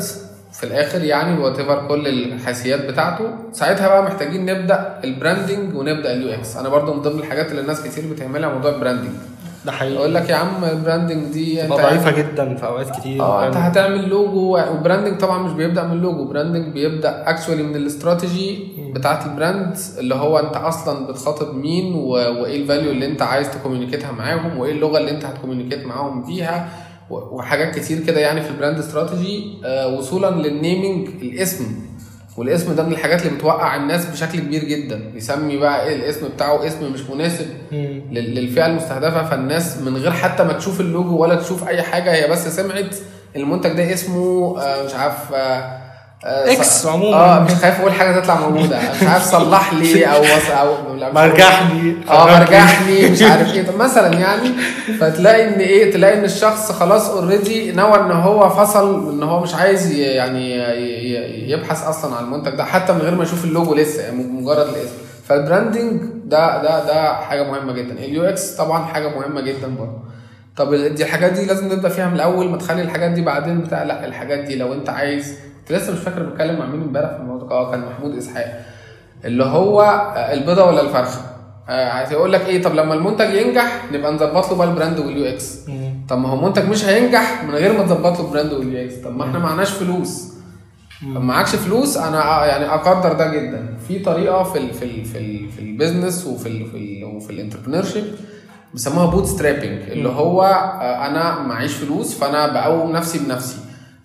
في 0.62 0.68
الآخر 0.68 1.04
يعني 1.04 1.40
whatever 1.40 1.88
كل 1.88 2.08
الحيثيات 2.08 2.86
بتاعته 2.86 3.26
ساعتها 3.52 3.88
بقى 3.88 4.04
محتاجين 4.04 4.46
نبدأ 4.46 5.00
ال 5.04 5.12
branding 5.12 5.76
ونبدأ 5.76 6.14
ال 6.14 6.30
UX 6.34 6.58
أنا 6.58 6.70
برضو 6.70 6.94
من 6.94 7.02
ضمن 7.02 7.20
الحاجات 7.20 7.52
اللي 7.52 7.62
الناس 7.62 7.84
كتير 7.84 8.04
بتعملها 8.14 8.50
موضوع 8.50 8.72
ال 8.72 8.76
branding 8.76 9.10
ده 9.66 9.72
حقيقي. 9.72 9.96
يقول 9.96 10.14
لك 10.16 10.30
يا 10.30 10.36
عم 10.36 10.64
ال 10.64 10.72
branding 10.72 11.34
دي 11.34 11.64
أنت 11.64 11.74
ضعيفة 11.74 12.12
جدا 12.12 12.56
في 12.56 12.66
أوقات 12.66 12.90
كتير. 13.00 13.22
آه 13.22 13.48
أنت 13.48 13.56
هتعمل 13.58 14.10
logo 14.10 14.54
وال 14.54 14.67
branding 14.67 15.18
طبعا 15.20 15.44
مش 15.44 15.52
بيبدأ 15.52 15.84
من 15.84 15.92
ال 15.92 15.99
logo 15.99 16.26
branding 16.26 16.74
بيبدأ 16.74 17.30
actually 17.30 17.64
من 17.64 17.76
الاستراتيجي 17.76 18.68
بتاعت 18.96 19.26
ال 19.26 19.35
brand 19.35 19.78
اللي 20.00 20.16
هو 20.16 20.40
أنت 20.40 20.56
أصلا 20.56 21.08
بتخاطب 21.08 21.56
مين. 21.56 21.94
وإيه 21.96 22.62
ال 22.62 22.67
value 22.67 22.92
اللي 22.92 23.06
أنت 23.06 23.22
عايز 23.22 23.50
ت 23.52 23.56
communicate 23.56 24.07
ها 24.07 24.12
معاهم 24.12 24.58
وإيه 24.58 24.72
اللغة 24.72 24.98
اللي 24.98 25.12
أنت 25.12 25.26
هت 25.26 25.35
communicate 25.35 25.86
معاهم 25.86 26.24
بيها. 26.24 26.70
وحاجات 27.12 27.76
كتير 27.80 28.00
كده 28.00 28.20
يعني 28.20 28.42
في 28.42 28.50
ال 28.50 28.55
brand 28.55 28.78
strategy 28.80 29.58
آه 29.66 29.88
وصولا 29.98 30.30
لل 30.30 30.49
naming 30.49 31.08
الاسم. 31.22 31.66
والاسم 32.38 32.76
ده 32.76 32.84
من 32.84 32.92
الحاجات 32.92 33.26
اللي 33.26 33.38
بتوقع 33.38 33.76
الناس 33.76 34.06
بشكل 34.06 34.40
كبير 34.40 34.64
جدا. 34.64 35.12
يسمي 35.16 35.58
بقى 35.58 35.88
إيه 35.88 35.96
الاسم 35.96 36.28
بتاعه 36.28 36.68
اسم 36.68 36.94
مش 36.94 37.02
مناسب 37.10 37.46
للفئة 38.12 38.66
المستهدفة. 38.66 39.24
فالناس 39.26 39.78
من 39.78 39.98
غير 39.98 40.12
حتى 40.12 40.44
ما 40.44 40.54
تشوف 40.54 40.80
اللوجو 40.80 41.18
ولا 41.18 41.36
تشوف 41.36 41.68
أي 41.68 41.82
حاجة 41.82 42.14
هي 42.14 42.30
بس 42.32 42.48
سمعت 42.48 42.96
المنتج 43.36 43.70
ده 43.72 43.94
اسمه 43.94 44.56
آه، 44.62 44.86
مش 44.86 44.94
عارف 44.96 45.34
آه، 46.26 46.52
آه، 46.86 46.90
عموماً. 46.92 47.18
آه 47.18 47.40
مش 47.44 47.52
خايف 47.52 47.80
أقول 47.80 47.92
حاجة 47.94 48.20
تطلع 48.20 48.36
موجودة. 48.40 48.80
مش 49.02 49.04
عارف 49.08 49.24
صلح 49.24 49.74
لي 49.74 50.06
أو 50.06 50.22
وص 50.22 50.52
أو 50.60 50.76
مرجحني 51.14 51.96
آه 52.10 52.40
مرجحني 52.40 53.10
مش 53.10 53.22
عارف 53.32 53.54
إيه. 53.54 53.66
طب 53.66 53.76
مثلا 53.76 54.14
يعني 54.20 54.50
فتلاقي 55.00 55.48
إن 55.48 55.54
إيه 55.60 55.92
تلاقي 55.94 56.18
إن 56.20 56.24
الشخص 56.24 56.72
خلاص 56.72 57.10
already 57.10 57.72
نوى 57.72 57.96
إن 58.00 58.12
هو 58.12 58.50
فصل 58.50 59.10
إن 59.14 59.24
هو 59.24 59.40
مش 59.40 59.56
عايز 59.56 59.92
يعني 59.92 60.58
يبحث 61.52 61.84
أصلا 61.88 62.16
عن 62.16 62.24
المنتج 62.24 62.52
ده 62.56 62.64
حتى 62.64 62.94
من 62.94 63.00
غير 63.02 63.16
ما 63.16 63.24
يشوف 63.24 63.46
اللوجو 63.46 63.76
لسه 63.76 64.02
يعني 64.04 64.24
مجرد 64.24 64.68
الاسم. 64.68 64.94
فال 65.28 65.43
branding 65.43 66.02
ده 66.26 66.62
ده 66.64 66.86
ده 66.88 67.14
حاجة 67.14 67.44
مهمة 67.44 67.74
جدا. 67.74 67.94
ال 67.94 68.24
UX 68.24 68.52
طبعا 68.52 68.86
حاجة 68.86 69.08
مهمة 69.08 69.42
جدا 69.42 69.68
برضه. 69.80 69.98
طب 70.58 70.74
دي 70.76 71.04
الحاجات 71.04 71.32
دي 71.34 71.46
لازم 71.46 71.74
نبدأ 71.74 71.90
فيها 71.90 72.08
من 72.08 72.16
الأول 72.16 72.50
ما 72.50 72.58
تخلي 72.58 72.82
الحاجات 72.82 73.12
دي 73.12 73.22
بعدين 73.22 73.62
بتاع 73.62 73.84
لا 73.84 74.06
الحاجات 74.06 74.40
دي 74.40 74.56
لو 74.56 74.74
أنت 74.74 74.90
عايز 74.90 75.36
لسه 75.72 75.94
مش 75.94 76.00
فاكر 76.00 76.24
بتكلم 76.24 76.60
مع 76.60 76.66
مين 76.66 76.82
امبارح 76.82 77.10
في 77.12 77.18
الموضوع. 77.20 77.52
آه 77.52 77.72
كان 77.72 77.80
محمود 77.86 78.18
إسحاق. 78.18 78.66
اللي 79.26 79.44
هو 79.44 79.82
آه، 79.82 80.34
البيضة 80.34 80.66
ولا 80.66 80.82
الفرخه 80.82 81.22
آه، 81.70 81.90
عايز 81.90 82.12
يقول 82.12 82.34
لك 82.34 82.46
إيه 82.48 82.64
طب 82.64 82.74
لما 82.76 82.94
المنتج 82.94 83.34
ينجح 83.34 83.86
نبقى 83.94 84.14
نظبط 84.14 84.52
له 84.52 84.58
بقى 84.58 84.68
ال 84.68 84.73
brand 84.73 85.00
وال 85.00 85.26
UX. 85.26 85.58
طب 86.10 86.18
ما 86.18 86.30
هو 86.30 86.48
منتج 86.48 86.70
مش 86.70 86.86
هينجح 86.86 87.44
من 87.44 87.56
غير 87.56 87.74
ما 87.78 87.84
تظبط 87.84 88.20
له 88.20 88.26
ال 88.28 88.32
brand 88.32 88.54
وال 88.54 88.86
UX. 88.86 88.96
طب 88.96 89.16
ما 89.18 89.24
إحنا 89.24 89.40
معناش 89.40 89.70
فلوس. 89.72 90.32
معكش 91.04 91.56
فلوس 91.56 91.98
أنا 91.98 92.46
يعني 92.46 92.66
أقدر 92.66 93.14
ده 93.14 93.32
جدا. 93.34 93.78
في 93.88 94.00
طريقة 94.00 94.44
في 94.44 94.58
ال 94.58 94.74
في 94.74 94.86
ال 94.86 95.06
في 95.06 95.18
ال 95.18 95.50
في 95.52 95.60
ال 95.60 95.67
business 95.67 96.26
وفي 96.28 96.50
ال 96.50 96.66
في 96.66 96.78
ال 96.78 97.06
وفي 97.06 97.30
ال 97.30 97.84
entrepreneurship 97.84 98.04
بيسموها 98.74 99.06
bootstrapping 99.06 99.82
اللي 99.92 100.10
هو 100.10 100.44
آه، 100.44 101.08
أنا 101.08 101.40
معيش 101.40 101.74
فلوس 101.74 102.14
فأنا 102.18 102.48
بقوم 102.54 102.92
نفسي 102.92 103.20
بنفسي. 103.20 103.58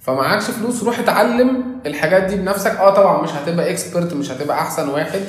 فمعكش 0.07 0.45
فلوس 0.45 0.83
روح 0.83 0.99
اتعلم 0.99 1.63
الحاجات 1.87 2.23
دي 2.23 2.37
بنفسك. 2.37 2.71
آه 2.71 2.95
طبعا 2.95 3.23
مش 3.23 3.31
هتبقى 3.31 3.71
expert 3.71 4.15
مش 4.15 4.31
هتبقى 4.31 4.59
أحسن 4.61 4.89
واحد 4.89 5.21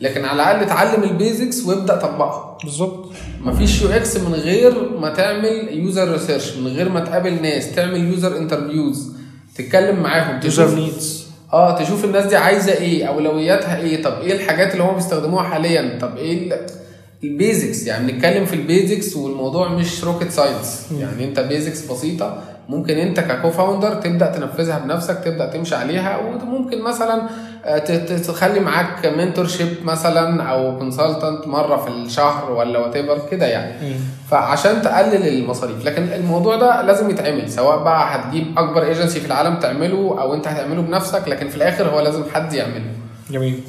لكن 0.00 0.24
على 0.24 0.42
الأقل 0.42 0.60
اتعلم 0.62 1.02
ال 1.02 1.11
basics 1.11 1.66
وابدأ 1.66 1.96
طبقها. 1.96 2.58
بالظبط. 2.64 3.04
مفيش 3.40 3.82
UX 3.82 4.16
من 4.16 4.34
غير 4.34 4.98
ما 4.98 5.08
تعمل 5.14 5.68
user 5.70 6.12
research 6.12 6.56
من 6.56 6.66
غير 6.66 6.88
ما 6.88 7.00
تقابل 7.00 7.42
ناس 7.42 7.74
تعمل 7.74 8.08
user 8.08 8.36
interviews 8.36 9.12
تتكلم 9.58 10.00
معاهم 10.02 10.40
user 10.44 10.64
تشوف 10.66 10.74
needs 10.78 11.24
آه 11.52 11.78
تشوف 11.82 12.04
الناس 12.04 12.24
دي 12.26 12.36
عايزة 12.36 12.72
إيه 12.72 13.04
أولوياتها 13.04 13.76
إيه 13.78 14.02
طب 14.02 14.12
إيه 14.20 14.32
الحاجات 14.32 14.72
اللي 14.72 14.82
هم 14.84 14.94
بيستخدموها 14.94 15.42
حاليا؟ 15.42 15.98
طب 16.00 16.16
إيه 16.16 16.38
ال- 16.52 16.66
ال 17.24 17.33
basics 17.33 17.86
يعني 17.86 18.12
نتكلم 18.12 18.46
في 18.46 18.52
ال 18.56 18.65
basics 18.65 19.16
والموضوع 19.16 19.68
مش 19.68 20.04
rocket 20.04 20.30
science 20.30 20.86
يعني 21.00 21.24
أنت 21.24 21.40
basics 21.40 21.86
بسيطة 21.86 22.42
ممكن 22.68 22.98
انت 22.98 23.20
ك 23.20 23.50
co-founder 23.50 23.94
تبدأ 23.94 24.26
تنفذها 24.26 24.78
بنفسك 24.78 25.18
تبدأ 25.24 25.46
تمشي 25.46 25.74
عليها 25.74 26.18
وممكن 26.18 26.82
مثلا 26.82 27.22
آه، 27.64 27.78
تخلي 28.16 28.60
معاك 28.60 29.06
mentorship 29.06 29.68
مثلا 29.84 30.42
أو 30.42 30.78
consultant 30.78 31.46
مرة 31.46 31.76
في 31.76 31.88
الشهر 31.88 32.52
ولا 32.52 32.78
what 32.78 33.30
كده 33.30 33.46
يعني. 33.46 33.96
فعشان 34.30 34.82
تقلل 34.82 35.28
المصاريف. 35.28 35.84
لكن 35.84 36.02
الموضوع 36.02 36.56
ده 36.56 36.82
لازم 36.82 37.10
يتعمل 37.10 37.50
سواء 37.50 37.84
بقى 37.84 38.16
هتجيب 38.16 38.58
أكبر 38.58 38.82
ايجنسي 38.86 39.20
في 39.20 39.26
العالم 39.26 39.56
تعمله 39.56 40.16
أو 40.20 40.34
أنت 40.34 40.48
هتعمله 40.48 40.82
بنفسك 40.82 41.28
لكن 41.28 41.48
في 41.48 41.56
الآخر 41.56 41.88
هو 41.88 42.00
لازم 42.00 42.22
حد 42.34 42.52
يعمله. 42.52 42.92
جميل. 43.30 43.60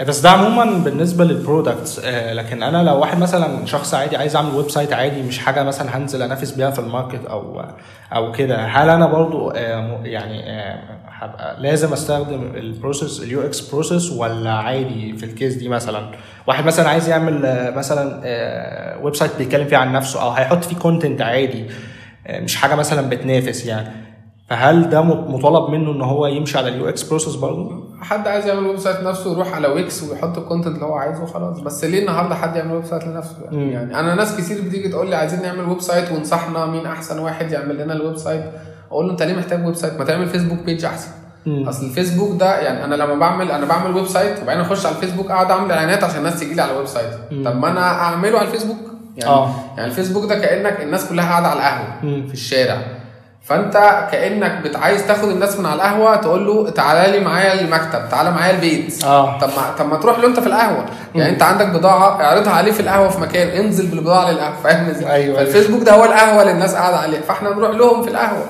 بس 0.00 0.20
ده 0.20 0.30
عموما 0.30 0.64
بالنسبة 0.84 1.24
لل 1.24 1.39
products 1.39 1.98
آه 2.04 2.32
لكن 2.32 2.62
أنا 2.62 2.82
لو 2.82 2.98
واحد 3.00 3.18
مثلا 3.18 3.66
شخص 3.66 3.94
عادي 3.94 4.16
عايز 4.16 4.36
أعمل 4.36 4.54
website 4.54 4.92
عادي 4.92 5.22
مش 5.22 5.38
حاجة 5.38 5.62
مثلا 5.62 5.96
هنزل 5.96 6.22
أنافس 6.22 6.50
بيها 6.52 6.70
في 6.70 6.78
ال 6.78 6.85
market 6.85 7.24
أو 7.26 7.62
أو 8.14 8.32
كده 8.32 8.56
هل 8.66 8.88
أنا 8.90 9.06
برضو 9.06 9.50
آه 9.50 10.00
يعني 10.04 10.50
آه 10.50 10.78
هبقى 11.08 11.60
لازم 11.60 11.92
أستخدم 11.92 12.52
ال 12.54 12.62
process 12.62 13.20
ال 13.22 13.42
UX 13.46 13.60
process 13.70 14.10
ولا 14.12 14.50
عادي 14.52 15.16
في 15.16 15.26
ال 15.26 15.32
case 15.32 15.54
دي 15.54 15.68
مثلا؟ 15.68 16.10
واحد 16.46 16.64
مثلا 16.64 16.88
عايز 16.88 17.08
يعمل 17.08 17.46
آه 17.46 17.70
مثلا 17.70 18.20
آه 18.24 18.98
website 19.02 19.30
بيتكلم 19.38 19.66
فيه 19.68 19.76
عن 19.76 19.92
نفسه 19.92 20.22
أو 20.22 20.30
هيحط 20.30 20.64
فيه 20.64 20.76
content 20.76 21.22
عادي 21.22 21.66
آه 22.26 22.40
مش 22.40 22.56
حاجة 22.56 22.74
مثلا 22.74 23.08
بتنافس 23.08 23.66
يعني. 23.66 23.88
فهل 24.48 24.90
ده 24.90 25.02
مطالب 25.02 25.70
منه 25.70 25.90
إن 25.90 26.02
هو 26.02 26.26
يمشي 26.26 26.58
على 26.58 26.68
ال 26.68 26.88
UX 26.88 27.02
process 27.02 27.34
برضه؟ 27.34 27.84
حد 28.00 28.28
عايز 28.28 28.46
يعمل 28.46 28.66
website 28.66 29.00
نفسه 29.00 29.32
يروح 29.32 29.54
على 29.54 29.68
Wix 29.68 30.02
ويحط 30.02 30.38
ال 30.38 30.43
content 30.43 30.74
اللي 30.74 30.86
هو 30.86 30.94
عايزه 30.94 31.22
وخلاص 31.22 31.60
بس 31.60 31.84
ليه 31.84 32.00
النهارده 32.00 32.34
حد 32.34 32.56
يعمل 32.56 32.72
website 32.72 33.04
لنفسه 33.04 33.36
يعني. 33.44 33.72
يعني 33.72 34.00
أنا 34.00 34.14
ناس 34.14 34.36
كتير 34.36 34.60
بتيجي 34.62 34.88
تقول 34.88 35.10
لي 35.10 35.16
عايزين 35.16 35.42
نعمل 35.42 35.68
website 35.68 36.12
وانصحنا 36.12 36.66
مين 36.66 36.86
أحسن 36.86 37.18
واحد 37.18 37.52
يعمل 37.52 37.78
لنا 37.78 37.92
ال 37.92 38.16
website 38.16 38.44
أقول 38.90 39.06
له 39.06 39.12
أنت 39.12 39.22
ليه 39.22 39.34
محتاج 39.36 39.66
website 39.66 39.98
ما 39.98 40.04
تعمل 40.04 40.26
Facebook 40.28 40.58
page 40.58 40.84
أحسن 40.84 41.08
مم. 41.46 41.68
أصل 41.68 41.84
الفيسبوك 41.86 42.40
ده 42.40 42.58
يعني 42.60 42.84
أنا 42.84 42.94
لما 42.94 43.14
بعمل 43.14 43.50
أنا 43.50 43.66
بعمل 43.66 43.96
website 43.96 44.42
وبعدين 44.42 44.62
أخش 44.64 44.86
على 44.86 44.94
الفيسبوك 44.96 45.30
أقعد 45.30 45.50
أعمل 45.50 45.72
إعلانات 45.72 46.04
عشان 46.04 46.18
الناس 46.18 46.40
تيجي 46.40 46.54
لي 46.54 46.62
على 46.62 46.72
ال 46.72 46.86
website 46.86 47.14
طب 47.44 47.56
ما 47.56 47.70
أنا 47.70 47.80
أعمله 48.00 48.38
على 48.38 48.48
الفيسبوك 48.48 48.76
يعني 49.16 49.30
آه. 49.30 49.50
يعني 49.76 49.90
الفيسبوك 49.90 50.24
ده 50.24 50.34
كأنك 50.38 50.80
الناس 50.80 51.08
كلها 51.08 51.24
قاعدة 51.28 51.48
على 51.48 51.58
القهوة. 51.58 52.26
في 52.26 52.32
الشارع 52.32 52.82
فانت 53.44 54.06
كأنك 54.12 54.60
بت 54.64 54.76
عايز 54.76 55.06
تاخد 55.06 55.28
الناس 55.28 55.58
من 55.58 55.66
على 55.66 55.74
القهوة 55.74 56.16
تقول 56.16 56.46
له 56.46 56.70
تعالى 56.70 57.18
لي 57.18 57.24
معايا 57.24 57.60
المكتب 57.60 58.08
تعالى 58.10 58.30
معايا 58.30 58.54
البيت. 58.54 59.04
آه. 59.04 59.38
طب 59.38 59.48
ما 59.48 59.74
طب 59.78 59.88
ما 59.88 59.96
تروح 59.96 60.18
له 60.18 60.26
انت 60.26 60.40
في 60.40 60.46
القهوة. 60.46 60.84
يعني 61.14 61.32
انت 61.32 61.42
عندك 61.42 61.66
بضاعة 61.68 62.20
اعرضها 62.22 62.52
عليه 62.52 62.72
في 62.72 62.80
القهوة 62.80 63.08
في 63.08 63.20
مكان 63.20 63.48
انزل 63.48 63.86
بالبضاعة 63.86 64.30
للقهوة 64.30 64.56
فاهم 64.64 64.90
إزاي؟ 64.90 65.10
أيوة. 65.12 65.36
فالفيسبوك 65.36 65.82
ده 65.82 65.92
هو 65.92 66.04
القهوة 66.04 66.42
اللي 66.42 66.52
الناس 66.52 66.74
قاعدة 66.74 66.96
عليها 66.96 67.20
فاحنا 67.20 67.50
نروح 67.50 67.70
لهم 67.70 68.02
في 68.02 68.10
القهوة. 68.10 68.44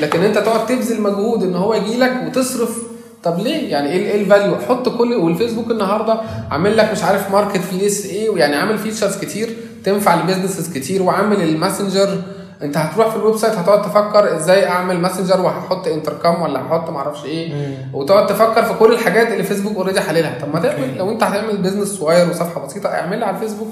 لكن 0.00 0.22
انت 0.24 0.38
تقعد 0.38 0.66
تبذل 0.66 1.00
مجهود 1.02 1.42
ان 1.42 1.54
هو 1.56 1.74
يجي 1.74 1.96
لك 1.98 2.12
وتصرف. 2.26 2.78
طب 3.22 3.38
ليه؟ 3.38 3.70
يعني 3.72 3.90
إيه 3.92 4.10
إيه 4.12 4.20
ال 4.22 4.28
value 4.28 4.56
حط 4.68 4.88
كل 4.88 5.14
والفيسبوك 5.14 5.70
النهارده 5.70 6.20
عامل 6.50 6.76
لك 6.76 6.92
مش 6.92 7.02
عارف 7.04 7.30
Marketplace 7.30 8.06
إيه 8.06 8.30
ويعني 8.30 8.56
عامل 8.56 8.78
features 8.78 9.18
كتير 9.18 9.56
تنفع 9.84 10.14
ل 10.14 10.19
businesses 10.19 10.72
كتير 10.78 11.02
وعامل 11.02 11.42
ال 11.42 11.50
Messenger 11.50 12.18
انت 12.62 12.76
هتروح 12.76 13.08
في 13.08 13.16
ال 13.16 13.36
website 13.36 13.54
هتقعد 13.54 13.82
تفكر 13.82 14.36
إزاي 14.36 14.68
اعمل 14.68 14.98
messenger 15.00 15.40
وهحط 15.40 15.86
انتركام 15.86 16.42
ولا 16.42 16.60
هحط 16.60 16.90
معرفش 16.90 17.24
إيه. 17.24 17.52
وتقعد 17.94 18.26
تفكر 18.26 18.62
في 18.64 18.74
كل 18.74 18.92
الحاجات 18.92 19.26
اللي 19.32 19.42
فيسبوك 19.42 19.76
already 19.76 20.00
حللها. 20.00 20.38
طب 20.42 20.54
ما 20.54 20.60
تعمل 20.60 20.96
لو 20.98 21.10
انت 21.10 21.22
هتعمل 21.22 21.56
business 21.56 21.88
صغير 21.88 22.30
وصفحة 22.30 22.66
بسيطة 22.66 22.88
اعملها 22.88 23.28
على 23.28 23.36
الفيسبوك. 23.36 23.68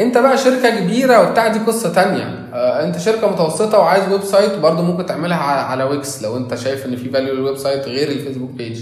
انت 0.00 0.18
بقى 0.18 0.38
شركة 0.38 0.80
كبيرة 0.80 1.28
وبتاع 1.28 1.48
دي 1.48 1.58
قصة 1.58 1.92
تانية. 1.92 2.46
آه 2.54 2.84
انت 2.84 2.98
شركة 2.98 3.30
متوسطة 3.30 3.78
وعايز 3.78 4.12
website 4.12 4.58
برضو 4.58 4.82
ممكن 4.82 5.06
تعملها 5.06 5.36
على, 5.38 5.60
على 5.60 5.84
Wix 5.84 6.22
لو 6.22 6.36
انت 6.36 6.54
شايف 6.54 6.86
ان 6.86 6.96
في 6.96 7.10
value 7.10 7.34
لل 7.34 7.56
website 7.56 7.84
غير 7.88 8.08
ال 8.08 8.13
Facebook 8.13 8.50
page 8.50 8.80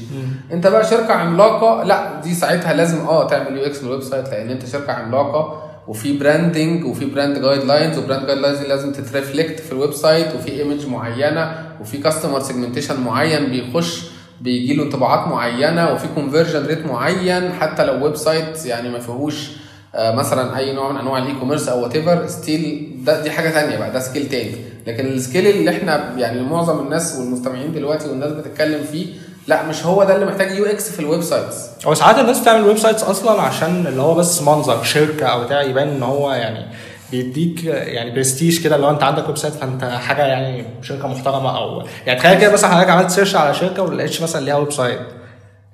انت 0.53 0.67
بقى 0.67 0.85
شركة 0.85 1.15
عملاقة 1.15 1.83
لا 1.83 2.21
دي 2.23 2.35
ساعتها 2.35 2.73
لازم 2.73 3.07
آه 3.07 3.27
تعمل 3.29 3.57
UX 3.59 3.83
لل 3.85 4.03
website 4.03 4.29
لأن 4.29 4.51
انت 4.51 4.67
شركة 4.67 4.93
عملاقة. 4.93 5.63
وفي 5.89 6.19
branding 6.19 6.85
وفي 6.85 7.05
brand 7.05 7.39
guidelines 7.39 7.99
و 7.99 8.03
brand 8.03 8.27
guidelines 8.27 8.63
لازم 8.63 8.93
تت 8.93 9.08
reflect 9.08 9.61
في 9.61 9.73
ال 9.73 9.93
website 9.93 10.35
وفي 10.35 10.51
image 10.51 10.87
معينة 10.87 11.53
وفي 11.81 11.99
customer 11.99 12.41
segmentation 12.41 13.01
معين 13.01 13.47
بيخش 13.51 14.03
بيجي 14.41 14.75
له 14.75 14.83
انطباعات 14.83 15.29
معينة 15.29 15.93
وفي 15.93 16.07
conversion 16.15 16.67
rate 16.67 16.87
معين 16.87 17.53
حتى 17.53 17.85
لو 17.85 18.05
website 18.05 18.67
يعني 18.67 18.89
ما 18.89 18.99
فيهوش 18.99 19.51
آه، 19.95 20.15
مثلا 20.15 20.59
أي 20.59 20.73
نوع 20.75 20.93
من 20.93 20.99
أنواع 20.99 21.19
ال 21.19 21.33
e-commerce 21.41 21.69
أو 21.69 21.83
whatever 21.83 22.27
still 22.27 22.91
ده 23.05 23.23
دي 23.23 23.31
حاجة 23.31 23.51
تانية 23.51 23.79
بقى 23.79 23.93
ده 23.93 24.01
سكيل 24.01 24.29
تاني. 24.29 24.51
لكن 24.87 25.07
السكيل 25.07 25.47
اللي 25.47 25.71
إحنا 25.71 26.15
يعني 26.19 26.43
معظم 26.43 26.79
الناس 26.81 27.17
والمستمعين 27.19 27.73
دلوقتي 27.73 28.09
والناس 28.09 28.33
بتتكلم 28.33 28.85
فيه 28.93 29.07
لا 29.49 29.63
مش 29.63 29.85
هو 29.87 30.05
ده 30.05 30.15
اللي 30.15 30.27
محتاج 30.27 30.51
UX 30.51 30.91
في 30.91 31.01
ال 31.01 31.23
websites. 31.23 31.57
هو 31.87 31.95
ساعات 31.95 32.19
الناس 32.19 32.41
بتعمل 32.41 32.65
websites 32.65 33.03
أصلا 33.03 33.43
عشان 33.43 33.87
اللي 33.87 34.03
هو 34.03 34.15
بس 34.15 34.43
منظر 34.43 34.83
شركة 34.83 35.27
أو 35.27 35.45
بتاع 35.45 35.63
يبان 35.63 35.89
إن 35.89 36.03
هو 36.03 36.33
يعني 36.33 36.67
بيديك 37.11 37.65
يعني 37.65 38.11
برستيج 38.11 38.65
كده 38.65 38.77
لو 38.77 38.91
أنت 38.91 39.03
عندك 39.03 39.27
website 39.29 39.55
فأنت 39.55 39.85
حاجة 39.85 40.23
يعني 40.23 40.65
شركة 40.83 41.09
محترمة 41.09 41.59
أو 41.59 41.83
يعني 42.07 42.19
تخيل 42.19 42.41
كده 42.41 42.53
مثلا 42.53 42.71
حضرتك 42.71 42.91
عملت 42.91 43.11
search 43.11 43.37
على 43.37 43.55
شركة 43.55 43.83
وما 43.83 43.95
لقيتش 43.95 44.23
مثلا 44.23 44.45
ليها 44.45 44.57
website. 44.57 45.01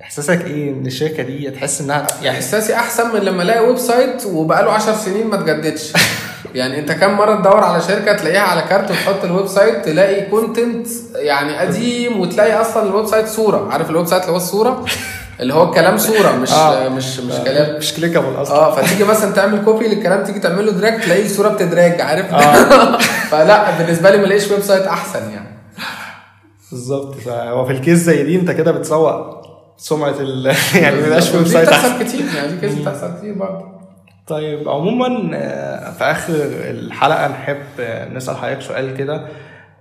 إحساسك 0.03 0.45
إيه 0.47 0.71
إن 0.71 0.87
الشركة 0.87 1.23
دي 1.23 1.51
تحس 1.51 1.81
إنها 1.81 2.07
يعني 2.23 2.37
إحساسي 2.39 2.75
أحسن 2.75 3.15
من 3.15 3.21
لما 3.21 3.43
ألاقي 3.43 3.61
website 3.67 4.27
وبقاله 4.27 4.73
10 4.73 4.95
سنين 4.97 5.27
ما 5.27 5.35
اتجددش. 5.41 5.93
يعني 6.55 6.79
انت 6.79 6.93
كم 6.93 7.13
مرة 7.17 7.35
تدور 7.35 7.65
على 7.65 7.83
شركة 7.83 8.13
تلاقيها 8.13 8.41
على 8.41 8.63
كارت 8.63 8.91
وتحط 8.91 9.25
ال 9.25 9.47
website 9.47 9.85
تلاقي 9.85 10.27
content 10.31 10.87
يعني 11.15 11.57
قديم 11.57 12.21
وتلاقي 12.21 12.53
أصلا 12.61 12.83
ال 12.89 13.07
website 13.07 13.27
صورة. 13.29 13.69
عارف 13.73 13.91
ال 13.91 14.07
website 14.07 14.23
اللي 14.23 14.33
هو 14.33 14.37
الصورة؟ 14.37 14.85
اللي 15.41 15.55
هو 15.55 15.69
الكلام 15.71 15.99
صورة 15.99 16.33
مش 16.33 16.53
آه. 16.53 16.89
مش 16.89 17.21
مش 17.21 17.35
كلام. 17.45 17.77
مش 17.77 17.95
clickable 17.95 18.43
أصلا. 18.43 18.57
آه 18.57 18.75
فتيجي 18.75 19.05
مثلا 19.05 19.33
تعمل 19.33 19.65
copy 19.65 19.89
للكلام 19.89 20.25
تيجي 20.25 20.39
تعمل 20.41 20.67
له 20.67 20.73
drag 20.73 21.01
تلاقي 21.01 21.23
الصورة 21.25 21.49
بت 21.49 21.66
drag 21.66 22.01
عارف؟ 22.01 22.35
آه. 22.35 22.99
فلا 23.31 23.79
بالنسبة 23.79 24.11
لي 24.11 24.17
ما 24.19 24.25
الاقيش 24.25 24.51
website 24.51 24.83
أحسن 24.87 25.31
يعني. 25.31 25.55
بالظبط. 26.71 27.15
فهو 27.15 27.65
في 27.67 27.73
ال 27.73 27.78
case 27.78 27.99
زي 27.99 28.23
دي 28.23 28.37
انت 28.37 28.51
كده 28.51 28.73
بتسوق 28.73 29.45
سمعة 29.77 30.15
ال 30.21 30.47
يعني 30.83 31.01
ما 31.01 31.21
website 31.35 31.69
أحسن. 31.69 32.05
كتير 32.05 32.25
يعني 32.37 32.49
دي 32.53 32.61
case 32.61 32.75
بتحصل 32.79 33.19
كتير 33.19 33.35
برضه. 33.35 33.84
طيب 34.27 34.69
عموما 34.69 35.31
آه، 35.35 35.91
في 35.91 36.05
آخر 36.05 36.35
الحلقة 36.71 37.29
نحب 37.29 37.57
نسأل 38.13 38.37
حضرتك 38.37 38.61
سؤال 38.61 38.97
كده 38.97 39.27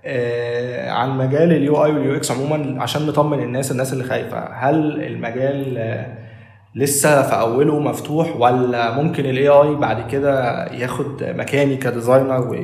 آه، 0.04 0.90
عن 0.90 1.18
مجال 1.18 1.52
ال 1.52 1.84
UI 1.84 1.92
وال 1.92 2.16
UX 2.16 2.30
عموما 2.30 2.82
عشان 2.82 3.06
نطمن 3.06 3.38
الناس 3.42 3.70
الناس 3.72 3.92
اللي 3.92 4.04
خايفة. 4.04 4.48
هل 4.52 5.02
المجال 5.02 5.78
آه، 5.78 6.06
لسه 6.74 7.22
في 7.22 7.40
أوله 7.40 7.78
مفتوح 7.80 8.36
ولا 8.36 8.90
ممكن 9.02 9.24
ال 9.24 9.48
AI 9.48 9.74
بعد 9.74 10.10
كده 10.10 10.64
ياخد 10.72 11.24
مكاني 11.24 11.76
ك 11.76 11.85
designer 11.85 12.54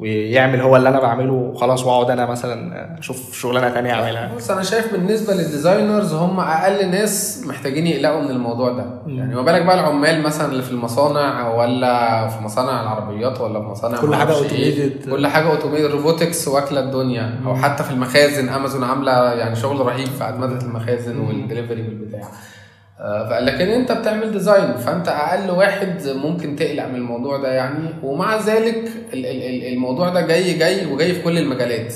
ويعمل 0.00 0.60
هو 0.60 0.76
اللي 0.76 0.88
أنا 0.88 1.00
بعمله 1.00 1.32
وخلاص 1.32 1.86
وأقعد 1.86 2.10
أنا 2.10 2.26
مثلا 2.26 2.98
أشوف 2.98 3.38
شغلانة 3.38 3.68
تانية 3.68 3.92
أعملها. 3.92 4.34
بص 4.36 4.50
أنا 4.50 4.62
شايف 4.62 4.92
بالنسبة 4.92 5.34
لل 5.34 5.49
designers 5.49 6.14
هم 6.14 6.40
أقل 6.40 6.90
ناس 6.90 7.44
محتاجين 7.46 7.86
يقلقوا 7.86 8.20
من 8.20 8.30
الموضوع 8.30 8.72
ده. 8.72 8.84
يعني 9.06 9.34
ما 9.34 9.42
بالك 9.42 9.62
بقى 9.62 9.80
العمال 9.80 10.22
مثلا 10.22 10.52
اللي 10.52 10.62
في 10.62 10.70
المصانع 10.70 11.54
ولا 11.54 12.28
في 12.28 12.42
مصانع 12.44 12.82
العربيات 12.82 13.40
ولا 13.40 13.60
في 13.60 13.66
مصانع 13.66 14.00
كل 14.00 14.14
إيه. 14.14 14.24
automated. 14.24 15.10
كل 15.10 15.26
حاجة 15.26 15.50
automated 15.50 15.84
robotics 15.84 16.48
واكلة 16.48 16.80
الدنيا. 16.80 17.40
أو 17.46 17.54
حتى 17.56 17.84
في 17.84 17.90
المخازن 17.90 18.48
امازون 18.48 18.84
عاملة 18.84 19.32
يعني 19.32 19.56
شغل 19.56 19.86
رهيب 19.86 20.08
في 20.08 20.28
أدمغة 20.28 20.62
المخازن 20.62 21.18
والدليفري 21.18 21.82
والبتاع. 21.82 22.28
لكن 23.40 23.68
أنت 23.68 23.92
بتعمل 23.92 24.32
design 24.32 24.76
فأنت 24.76 25.08
أقل 25.08 25.50
واحد 25.50 26.08
ممكن 26.08 26.56
تقلق 26.56 26.86
من 26.86 26.94
الموضوع 26.94 27.36
ده 27.36 27.52
يعني. 27.52 27.88
ومع 28.02 28.36
ذلك 28.36 28.76
ال- 29.12 29.26
ال- 29.26 29.42
ال- 29.42 29.72
الموضوع 29.72 30.08
ده 30.08 30.20
جاي 30.20 30.52
جاي 30.58 30.86
وجاي 30.86 31.12
في 31.12 31.22
كل 31.22 31.38
المجالات. 31.38 31.94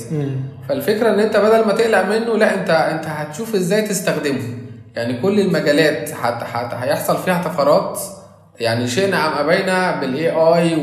فالفكرة 0.69 1.09
إن 1.13 1.19
أنت 1.19 1.37
بدل 1.37 1.65
ما 1.67 1.73
تقلق 1.73 2.01
منه 2.05 2.37
لا 2.37 2.53
أنت 2.61 2.69
أنت 2.69 3.05
هتشوف 3.07 3.55
إزاي 3.55 3.81
تستخدمه. 3.81 4.41
يعني 4.95 5.21
كل 5.21 5.39
المجالات 5.39 6.09
هت 6.13 6.43
هت 6.53 6.73
هيحصل 6.73 7.17
فيها 7.17 7.43
طفرات. 7.43 7.99
يعني 8.59 8.87
شئنا 8.87 9.17
أم 9.27 9.47
أبينا 9.49 9.99
بال 9.99 10.29
AI 10.29 10.75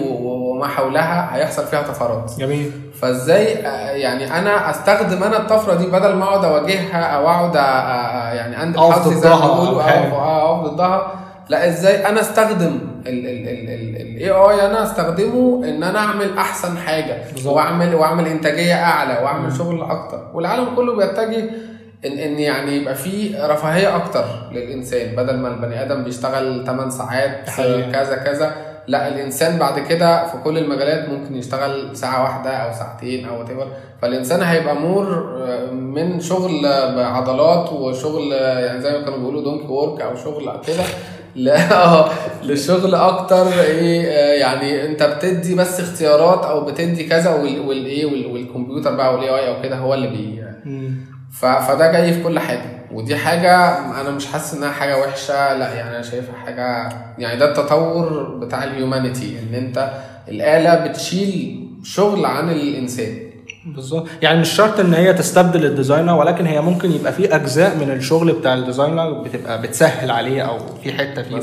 وما 0.62 0.70
حولها 0.70 1.36
هيحصل 1.36 1.66
فيها 1.66 1.82
طفرات 1.82 2.32
جميل. 2.38 2.72
فازاي 3.00 3.66
آه، 3.66 3.90
يعني 3.90 4.38
أنا 4.38 4.70
أستخدم 4.70 5.22
أنا 5.22 5.36
الطفرة 5.36 5.74
دي 5.74 5.86
بدل 5.86 6.14
ما 6.14 6.24
أقعد 6.24 6.44
أواجهها 6.44 7.02
أو 7.02 7.28
أقعد 7.28 7.56
آه، 7.56 7.60
آه، 7.60 8.32
يعني 8.34 8.62
اندب 8.62 8.92
حظي 8.92 9.14
زي 9.14 9.28
ما 9.28 9.36
بيقولوا. 9.36 9.82
أو 9.82 10.20
أقف 10.64 10.70
ضدها. 10.72 11.12
لا 11.48 11.68
إزاي 11.68 12.06
أنا 12.06 12.20
أستخدم 12.20 12.78
ال 13.06 14.30
AI 14.30 14.66
أنا 14.66 14.82
أستخدمه 14.82 15.64
إن 15.64 15.82
أنا 15.82 15.98
أعمل 15.98 16.38
أحسن 16.38 16.78
حاجة 16.78 17.16
بالظبط. 17.32 17.54
وأعمل 17.54 17.94
وأعمل 17.94 18.26
إنتاجية 18.26 18.84
أعلى 18.84 19.12
وأعمل 19.12 19.52
شغل 19.56 19.82
أكتر. 19.82 20.30
والعالم 20.34 20.74
كله 20.76 20.96
بيتجه 20.96 21.44
إن 22.06 22.18
إن 22.18 22.38
يعني 22.38 22.76
يبقى 22.76 22.94
في 22.94 23.34
رفاهية 23.40 23.96
أكتر 23.96 24.24
للإنسان. 24.52 25.16
بدل 25.16 25.36
ما 25.38 25.48
البني 25.48 25.82
آدم 25.82 26.04
بيشتغل 26.04 26.64
8 26.66 26.90
ساعات. 26.90 27.50
كذا 27.92 28.16
كذا. 28.16 28.71
لا 28.86 29.08
الإنسان 29.08 29.58
بعد 29.58 29.78
كده 29.78 30.26
في 30.26 30.36
كل 30.44 30.58
المجالات 30.58 31.08
ممكن 31.08 31.36
يشتغل 31.36 31.96
ساعة 31.96 32.22
واحدة 32.22 32.50
أو 32.50 32.72
ساعتين 32.72 33.24
أو 33.28 33.44
whatever. 33.44 33.66
فالإنسان 34.02 34.42
هيبقى 34.42 34.74
more 34.76 35.32
من 35.72 36.20
شغل 36.20 36.62
بعضلات 36.96 37.72
وشغل 37.72 38.32
يعني 38.32 38.80
زي 38.80 38.92
ما 38.98 39.04
كانوا 39.04 39.18
بيقولوا 39.18 39.42
donkey 39.44 39.66
work 39.66 40.00
أو 40.00 40.14
شغل 40.16 40.52
كده 40.66 40.82
لا 41.34 41.72
آه، 41.84 42.08
لشغل 42.44 42.94
أكتر 42.94 43.46
إيه 43.60 44.06
آه، 44.06 44.34
يعني 44.34 44.86
أنت 44.86 45.02
بتدي 45.02 45.54
بس 45.54 45.80
اختيارات 45.80 46.44
أو 46.44 46.64
بتدي 46.64 47.04
كذا 47.08 47.34
وال- 47.34 47.60
والايه 47.60 48.06
وال- 48.06 48.26
والكمبيوتر 48.32 48.94
بقى 48.96 49.14
وال 49.14 49.28
AI 49.28 49.48
أو 49.56 49.62
كده 49.62 49.76
هو 49.76 49.94
اللي 49.94 50.08
بي 50.08 50.44
فده 51.40 51.92
جاي 51.92 52.12
في 52.12 52.22
كل 52.22 52.38
حاجة. 52.38 52.81
ودي 52.92 53.16
حاجة 53.16 53.78
أنا 54.00 54.10
مش 54.10 54.26
حاسس 54.26 54.54
إنها 54.54 54.70
حاجة 54.72 54.98
وحشة 54.98 55.54
لا 55.56 55.74
يعني 55.74 55.90
أنا 55.90 56.02
شايفها 56.02 56.34
حاجة 56.36 56.88
يعني 57.18 57.38
ده 57.38 57.48
التطور 57.50 58.34
بتاع 58.34 58.64
ال 58.64 58.72
humanity 58.72 59.36
إن 59.42 59.54
أنت 59.54 59.90
الآلة 60.28 60.86
بتشيل 60.86 61.68
شغل 61.84 62.24
عن 62.24 62.50
الإنسان. 62.50 63.16
بالظبط. 63.66 64.06
يعني 64.22 64.40
مش 64.40 64.48
شرط 64.50 64.80
إن 64.80 64.94
هي 64.94 65.12
تستبدل 65.14 65.64
ال 65.64 65.70
designer 65.70 66.14
ولكن 66.18 66.46
هي 66.46 66.60
ممكن 66.60 66.92
يبقى 66.92 67.12
في 67.12 67.34
أجزاء 67.36 67.76
من 67.76 67.90
الشغل 67.90 68.32
بتاع 68.32 68.54
ال 68.54 68.61
designer 68.61 69.10
بتبقى 69.12 69.62
بتسهل 69.62 70.10
عليه 70.10 70.42
أو 70.42 70.58
في 70.84 70.92
حتة 70.92 71.22
فيه. 71.22 71.40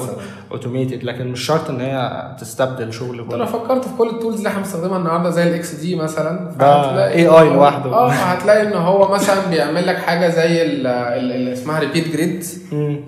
automated 0.52 1.04
لكن 1.04 1.28
مش 1.28 1.42
شرط 1.46 1.70
إن 1.70 1.82
هي 1.82 2.28
تستبدل 2.40 2.94
شغل 2.94 3.26
أنا 3.34 3.46
فكرت 3.46 3.84
في 3.86 3.90
كل 3.98 4.10
ال 4.10 4.14
tools 4.14 4.38
اللي 4.38 4.50
إحنا 4.50 4.60
بنستخدمها 4.62 4.98
النهارده 4.98 5.30
زي 5.30 5.44
ال 5.44 5.74
XD 5.76 5.96
مثلا. 5.96 6.52
فهتلاقي- 6.60 7.28
AI 7.30 7.54
لوحده. 7.54 7.94
آه 7.94 8.10
هتلاقي 8.10 8.62
إن 8.68 8.74
هو 8.74 9.12
مثلا 9.14 9.46
بيعمل 9.50 9.88
لك 9.88 9.98
حاجة 9.98 10.30
زي 10.30 10.62
ال- 10.62 10.88
ال- 10.88 11.32
اللي 11.32 11.54
اسمها 11.54 11.80
repeat 11.80 12.08
grid 12.14 12.44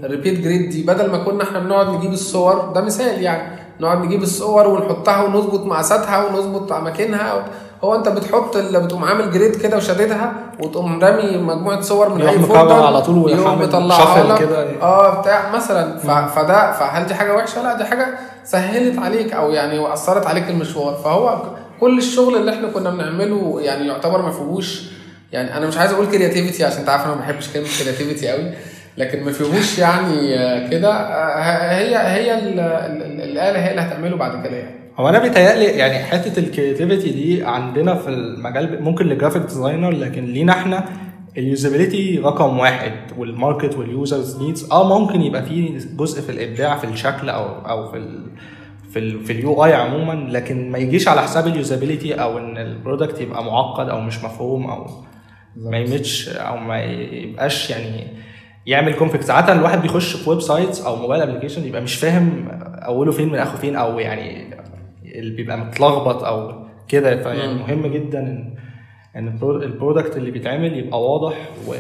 ال 0.04 0.09
repeat 0.09 0.40
grid 0.40 0.70
دي 0.70 0.84
بدل 0.84 1.12
ما 1.12 1.18
كنا 1.18 1.44
إحنا 1.44 1.60
بنقعد 1.60 1.90
نجيب 1.90 2.12
الصور 2.14 2.72
ده 2.76 2.82
مثال 2.82 3.22
يعني. 3.22 3.62
نقعد 3.80 4.06
نجيب 4.06 4.24
الصور 4.24 4.68
ونحطها 4.68 5.24
ونظبط 5.24 5.66
مقاساتها 5.66 6.26
ونظبط 6.26 6.72
أماكنها 6.74 7.46
هو 7.84 7.96
انت 7.96 8.08
بتحط 8.10 8.56
اللي 8.56 8.80
بتقوم 8.80 9.04
عامل 9.04 9.32
grid 9.32 9.56
كده 9.56 9.78
وشددها 9.78 10.34
وتقوم 10.60 11.04
رامي 11.04 11.38
مجموعة 11.38 11.82
صور 11.82 12.10
من 12.14 12.22
أي 12.22 12.40
folder 12.40 12.86
على 12.86 13.02
طول 13.02 13.18
ويروح 13.18 13.40
يقوم 13.40 13.52
عامل 13.52 13.68
مطلعها 13.68 14.16
shuffle 14.24 14.32
لك. 14.32 14.40
كده. 14.40 14.82
آه 14.82 15.22
بتاع 15.22 15.50
مثلا. 15.56 15.98
فده 16.28 16.72
فهل 16.72 17.06
دي 17.06 17.14
حاجة 17.14 17.36
وحشة؟ 17.36 17.64
لا 17.64 17.78
دي 17.78 17.86
حاجة 17.86 18.08
سهلت 18.44 19.00
عليك 19.00 19.34
أو 19.34 19.52
يعني 19.52 19.80
وقصرت 19.80 20.28
عليك 20.28 20.50
المشوار 20.50 20.94
فهو 20.96 21.42
كل 21.80 21.98
الشغل 21.98 22.36
اللي 22.36 22.52
إحنا 22.52 22.68
كنا 22.68 22.90
بنعمله 22.90 23.58
يعني 23.62 23.88
يعتبر 23.88 24.22
ما 24.22 24.32
فيهوش 24.32 24.82
يعني 25.32 25.58
أنا 25.58 25.68
مش 25.68 25.78
عايز 25.78 25.92
أقول 25.92 26.06
creativity 26.08 26.66
عشان 26.66 26.80
انت 26.80 26.90
عارف 26.90 27.06
أنا 27.06 27.16
ما 27.16 27.22
بحبش 27.22 27.50
كلمة 27.54 27.68
creativity 27.80 28.28
قوي 28.30 28.52
لكن 28.98 29.24
ما 29.24 29.32
فيهوش 29.32 29.80
يعني 29.80 30.22
كده 30.70 30.94
آه، 30.94 31.72
هي 31.72 31.98
هي 31.98 32.34
ال- 32.40 32.60
ال- 32.60 33.04
ال- 33.04 33.22
الآلة 33.22 33.60
هي 33.66 33.72
اللي 33.72 33.82
هتعمله 33.82 34.18
بعد 34.18 34.48
كده 34.48 34.56
يعني 34.58 34.81
هو 34.98 35.10
أنا 35.10 35.20
بيتهيألي 35.20 35.64
يعني 35.66 36.04
حتة 36.04 36.40
ال 36.40 36.46
creativity 36.46 37.10
دي 37.10 37.44
عندنا 37.44 37.96
في 37.96 38.10
المجال 38.10 38.84
ممكن 38.84 39.06
لل 39.06 39.14
graphic 39.14 39.42
designer 39.42 39.90
لكن 39.92 40.26
لينا 40.26 40.54
إحنا 40.54 40.86
ال 41.38 41.46
usability 41.46 42.20
رقم 42.20 42.60
واحد 42.60 42.92
وال 43.18 43.33
market 43.33 43.78
وال 43.78 43.96
users 43.96 44.42
needs 44.44 44.72
آه 44.72 45.00
ممكن 45.00 45.22
يبقى 45.22 45.44
فيه 45.44 45.78
جزء 45.98 46.22
في 46.22 46.30
الإبداع 46.32 46.78
في 46.78 46.84
الشكل 46.84 47.30
أو 47.30 47.46
أو 47.70 47.92
في 47.92 47.98
ال 47.98 48.24
في 48.94 49.00
ال 49.00 49.26
في 49.26 49.34
ال 49.34 49.66
UI 49.66 49.74
عموما 49.74 50.14
لكن 50.32 50.72
ما 50.72 50.78
يجيش 50.78 51.08
على 51.08 51.22
حساب 51.22 51.48
ال 51.48 51.54
usability 51.54 52.14
أو 52.14 52.38
إن 52.38 52.58
ال 52.58 52.66
product 52.66 53.22
يبقى 53.22 53.44
معقد 53.44 53.90
أو 53.90 54.02
مش 54.02 54.24
مفهوم 54.24 54.70
أو 54.70 54.88
ما 55.56 55.78
يمتش 55.78 56.30
أو 56.30 56.58
ما 56.58 56.84
يبقاش 56.84 57.70
يعني 57.70 58.08
يعمل 58.66 58.94
conflict 58.94 59.24
ساعات 59.26 59.50
الواحد 59.50 59.82
بيخش 59.82 60.16
في 60.16 60.30
websites 60.30 60.82
أو 60.82 60.96
mobile 60.96 61.22
application 61.22 61.68
يبقى 61.68 61.82
مش 61.82 61.96
فاهم 61.96 62.48
أوله 62.86 63.12
فين 63.12 63.30
من 63.30 63.36
آخره 63.40 63.58
فين 63.58 63.76
أو 63.76 64.00
يعني 64.00 64.56
اللي 65.16 65.36
بيبقى 65.36 65.58
متلخبط 65.58 66.24
أو 66.24 66.66
كده. 66.88 67.24
فيعني. 67.24 67.54
مهم 67.54 67.88
جدا 67.88 68.20
ان 68.20 68.56
إن 69.16 69.28
ال 69.28 69.35
pro- 69.35 69.64
ال 69.64 69.70
product 69.71 70.18
اللي 70.18 70.32
بيتعمل 70.32 70.78
يبقى 70.78 71.02
واضح 71.04 71.36
و 71.68 71.74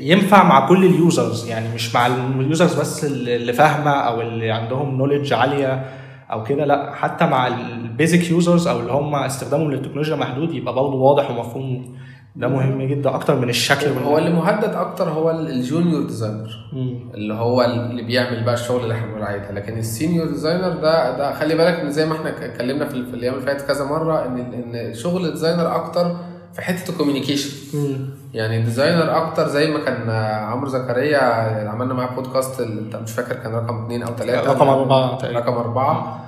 ينفع 0.00 0.44
مع 0.44 0.68
كل 0.68 0.84
ال 0.84 0.95
users 0.95 1.48
يعني 1.48 1.74
مش 1.74 1.94
مع 1.94 2.06
ال 2.06 2.18
users 2.18 2.80
بس 2.80 3.04
اللي 3.04 3.36
اللي 3.36 3.52
فاهمة 3.52 3.90
أو 3.90 4.20
اللي 4.20 4.50
عندهم 4.50 4.94
knowledge 4.98 5.32
عالية 5.32 5.84
أو 6.32 6.44
كده. 6.44 6.64
لأ 6.64 6.94
حتى 6.94 7.26
مع 7.26 7.46
ال 7.46 7.60
basic 7.60 8.30
users 8.30 8.66
أو 8.68 8.80
اللي 8.80 8.92
هم 8.92 9.14
استخدامهم 9.14 9.70
للتكنولوجيا 9.70 10.16
محدود 10.16 10.54
يبقى 10.54 10.74
برضه 10.74 10.94
واضح 10.96 11.30
ومفهوم 11.30 11.96
ده 12.36 12.48
مهم 12.48 12.82
جدا 12.82 13.14
أكتر 13.14 13.36
من 13.36 13.48
الشكل 13.48 13.86
هو 14.04 14.18
اللي 14.18 14.30
مهدد 14.30 14.74
أكتر 14.74 15.08
هو 15.10 15.30
ال- 15.30 15.50
الجونيور 15.50 16.02
ديزاينر. 16.02 16.50
اللي 17.14 17.34
هو 17.34 17.62
اللي 17.62 18.02
بيعمل 18.02 18.44
بقى 18.44 18.54
الشغل 18.54 18.82
اللي 18.82 18.94
إحنا 18.94 19.06
بنقول 19.06 19.22
عليه 19.22 19.38
ده 19.38 19.50
لكن 19.52 19.78
السينيور 19.78 20.26
ديزاينر 20.26 20.68
ده 20.68 21.16
ده 21.18 21.34
خلي 21.34 21.54
بالك 21.54 21.74
إن 21.80 21.90
زي 21.90 22.06
ما 22.06 22.16
إحنا 22.16 22.30
اتكلمنا 22.44 22.84
في, 22.88 22.94
الأيام 22.96 23.34
اللي 23.34 23.46
فاتت 23.46 23.66
كذا 23.66 23.84
مرة 23.84 24.26
إن 24.26 24.38
إن 24.38 24.94
شغل 24.94 25.24
الديزاينر 25.26 25.74
أكتر 25.76 26.16
في 26.54 26.62
حتة 26.62 26.90
الكوميونيكيشن. 26.90 27.50
يعني 28.34 28.62
ديزاينر 28.62 29.16
أكتر 29.16 29.48
زي 29.48 29.70
ما 29.70 29.78
كان 29.84 30.10
عمرو 30.50 30.68
زكريا 30.68 31.18
عملنا 31.68 31.94
معاه 31.94 32.14
بودكاست 32.14 32.60
مش 33.02 33.12
فاكر 33.12 33.34
كان 33.34 33.52
رقم 33.52 33.84
اثنين 33.84 34.02
أو 34.02 34.14
ثلاثة 34.16 34.52
رقم 34.52 34.68
تقريبا. 35.18 35.40
رقم 35.40 35.52
أربعة 35.52 36.20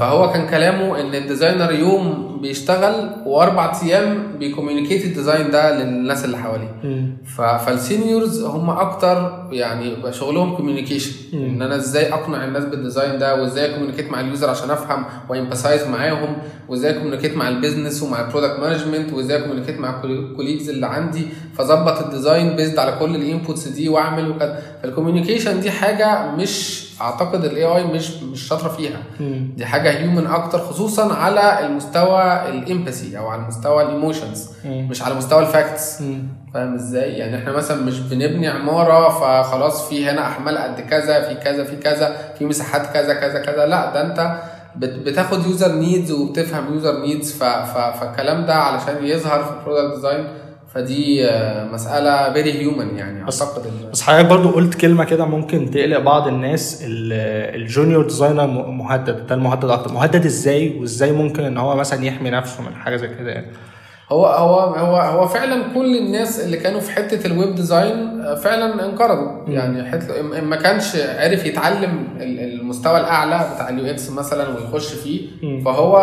فهو 0.00 0.30
كان 0.32 0.46
كلامه 0.46 1.00
إن 1.00 1.14
الديزاينر 1.14 1.72
يوم 1.72 2.28
بيشتغل 2.42 3.10
وأربع 3.26 3.72
أيام 3.82 4.36
بيكوميونيكيت 4.38 5.04
الديزاين 5.04 5.50
ده 5.50 5.82
للناس 5.82 6.24
اللي 6.24 6.38
حواليه. 6.38 6.80
فال 7.36 7.60
seniors 7.60 8.42
هم 8.44 8.70
أكتر 8.70 9.46
يعني 9.52 10.12
شغلهم 10.12 10.56
communication. 10.56 11.12
إن 11.32 11.62
أنا 11.62 11.76
إزاي 11.76 12.12
أقنع 12.12 12.44
الناس 12.44 12.64
بال 12.64 12.78
design 12.78 13.18
ده 13.18 13.42
وإزاي 13.42 13.72
communicate 13.74 14.10
مع 14.10 14.20
ال 14.20 14.26
user 14.26 14.50
عشان 14.50 14.70
أفهم 14.70 15.04
و 15.28 15.34
empathize 15.34 15.86
معاهم 15.86 16.36
وإزاي 16.68 16.92
communicate 16.92 17.36
مع 17.36 17.48
ال 17.48 17.54
business 17.54 18.02
ومع 18.02 18.20
ال 18.20 18.25
product 18.25 18.60
management 18.60 19.12
وإزاي 19.12 19.40
communicate 19.40 19.80
مع 19.80 20.00
ال 20.04 20.10
colleagues 20.10 20.68
اللي 20.68 20.86
عندي. 20.86 21.26
فظبط 21.54 22.02
ال 22.02 22.10
design 22.10 22.56
based 22.56 22.78
على 22.78 22.96
كل 23.00 23.16
ال 23.16 23.23
inputs 23.23 23.68
دي 23.68 23.88
وأعمل 23.88 24.30
وكذا. 24.30 24.62
فال 24.82 24.92
communication 24.92 25.60
دي 25.60 25.70
حاجة 25.70 26.30
مش 26.36 26.84
أعتقد 27.00 27.44
ال 27.44 27.64
AI 27.64 27.84
مش 27.84 28.22
مش 28.22 28.48
شاطرة 28.48 28.68
فيها. 28.68 29.02
دي 29.56 29.66
حاجة 29.66 29.90
human 29.98 30.26
أكتر 30.26 30.58
خصوصا 30.58 31.14
على 31.14 31.66
المستوى 31.66 32.48
ال 32.48 32.57
empathy 32.57 33.18
أو 33.18 33.28
على 33.28 33.42
المستوى 33.42 33.82
ال 33.82 33.89
emotions. 33.89 34.48
مش 34.64 35.02
على 35.02 35.14
مستوى 35.14 35.40
ال 35.42 35.51
facts. 35.51 36.02
فاهم 36.54 36.74
إزاي 36.74 37.12
يعني 37.12 37.36
إحنا 37.38 37.52
مثلا 37.52 37.82
مش 37.82 38.00
بنبني 38.00 38.48
عمارة 38.48 39.08
فخلاص 39.08 39.88
في 39.88 40.10
هنا 40.10 40.26
أحمال 40.26 40.58
قد 40.58 40.80
كذا 40.80 41.28
في 41.28 41.34
كذا 41.34 41.64
في 41.64 41.76
كذا 41.76 42.16
في 42.38 42.44
مساحات 42.44 42.86
كذا 42.86 43.14
كذا 43.14 43.38
كذا 43.42 43.66
لا 43.66 43.92
ده 43.94 44.00
أنت 44.06 44.38
بت- 44.76 45.08
بتاخد 45.08 45.46
user 45.46 45.72
needs 45.72 46.12
وبتفهم 46.12 46.74
user 46.74 47.00
needs 47.00 47.32
فالكلام 47.32 48.46
ده 48.46 48.54
علشان 48.54 49.04
يظهر 49.04 49.44
في 49.44 49.50
ال 49.50 49.56
product 49.56 49.94
design 49.94 50.24
فدي 50.74 51.26
آه، 51.30 51.64
مسألة 51.72 52.32
very 52.32 52.52
human 52.52 52.96
يعني 52.96 53.22
أعتقد 53.22 53.62
بس 53.92 54.02
حضرتك 54.02 54.26
برضو 54.28 54.48
قلت 54.48 54.74
كلمة 54.74 55.04
كده 55.04 55.24
ممكن 55.24 55.70
تقلق 55.70 55.98
بعض 55.98 56.28
الناس 56.28 56.82
ال- 56.86 57.12
ال 57.62 57.68
junior 57.68 58.04
designer 58.04 58.46
مهدد 58.46 59.26
ده 59.26 59.34
المهدد 59.34 59.64
أكتر. 59.64 59.92
مهدد 59.92 60.24
إزاي؟ 60.26 60.78
وإزاي 60.80 61.12
ممكن 61.12 61.44
إن 61.44 61.56
هو 61.58 61.76
مثلا 61.76 62.04
يحمي 62.04 62.30
نفسه 62.30 62.62
من 62.62 62.74
حاجة 62.74 62.96
زي 62.96 63.08
كده 63.08 63.30
يعني؟ 63.30 63.46
هو 64.12 64.26
هو 64.26 64.58
هو 64.60 64.96
هو 64.96 65.26
فعلا 65.28 65.62
كل 65.74 65.96
الناس 65.96 66.40
اللي 66.40 66.56
كانوا 66.56 66.80
في 66.80 66.90
حتة 66.90 67.26
ال 67.26 67.33
web 67.33 67.54
design 67.54 68.20
آه، 68.20 68.34
فعلا 68.34 68.84
انقرضوا. 68.86 69.48
يعني 69.48 69.90
حتة 69.90 70.22
ما 70.22 70.56
كانش 70.56 70.96
عارف 70.96 71.46
يتعلم 71.46 72.08
ال- 72.20 72.40
المستوى 72.60 73.00
الأعلى 73.00 73.46
بتاع 73.54 73.68
ال 73.68 73.86
UX 73.90 74.10
مثلا 74.10 74.48
ويخش 74.48 74.92
فيه. 74.92 75.20
فهو 75.64 75.96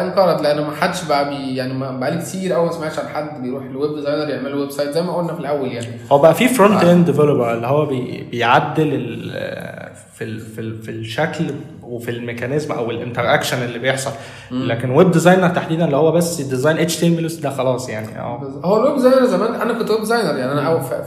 انقرض. 0.00 0.40
لأن 0.42 0.60
ما 0.60 0.76
حدش 0.80 1.04
بقى 1.04 1.28
بي 1.30 1.56
يعني 1.56 1.98
بقالي 1.98 2.18
كتير 2.22 2.52
قوي 2.52 2.66
ما 2.66 2.72
سمعتش 2.72 2.98
عن 2.98 3.08
حد 3.08 3.42
بيروح 3.42 3.64
ال 3.64 3.71
web 3.71 3.94
designer 3.94 4.28
يعمل 4.30 4.54
website 4.54 4.90
زي 4.90 5.02
ما 5.02 5.16
قلنا 5.16 5.34
في 5.34 5.40
الأول 5.40 5.72
يعني. 5.72 5.86
هو 6.12 6.18
بقى 6.18 6.34
في 6.34 6.48
front 6.48 6.84
end 6.84 7.06
developer 7.06 7.52
اللي 7.54 7.66
هو 7.66 7.86
بي 7.86 8.26
بيعدل 8.30 8.94
ال- 8.94 9.92
في 10.14 10.24
ال 10.24 10.40
في, 10.40 10.60
ال 10.60 10.82
في 10.82 10.90
الشكل 10.90 11.44
وفي 11.82 12.10
ال 12.10 12.16
mechanism 12.16 12.72
أو 12.72 12.90
ال 12.90 12.96
interaction 12.96 13.62
اللي 13.62 13.78
بيحصل. 13.78 14.10
لكن 14.50 14.90
web 14.90 15.10
designer 15.10 15.48
تحديدا 15.48 15.84
اللي 15.84 15.96
هو 15.96 16.12
بس 16.12 16.40
design 16.40 16.78
HTML 16.78 17.28
ده 17.42 17.50
خلاص 17.50 17.88
يعني 17.88 18.18
آه 18.18 18.60
هو 18.64 18.76
ال 18.76 18.80
web 18.80 18.94
designer 18.96 19.26
زمان 19.26 19.54
أنا 19.54 19.72
كنت 19.78 19.90
web 19.90 20.00
designer 20.00 20.38
يعني 20.38 20.52
أنا 20.52 20.66
أول 20.66 20.80
في, 20.80 21.02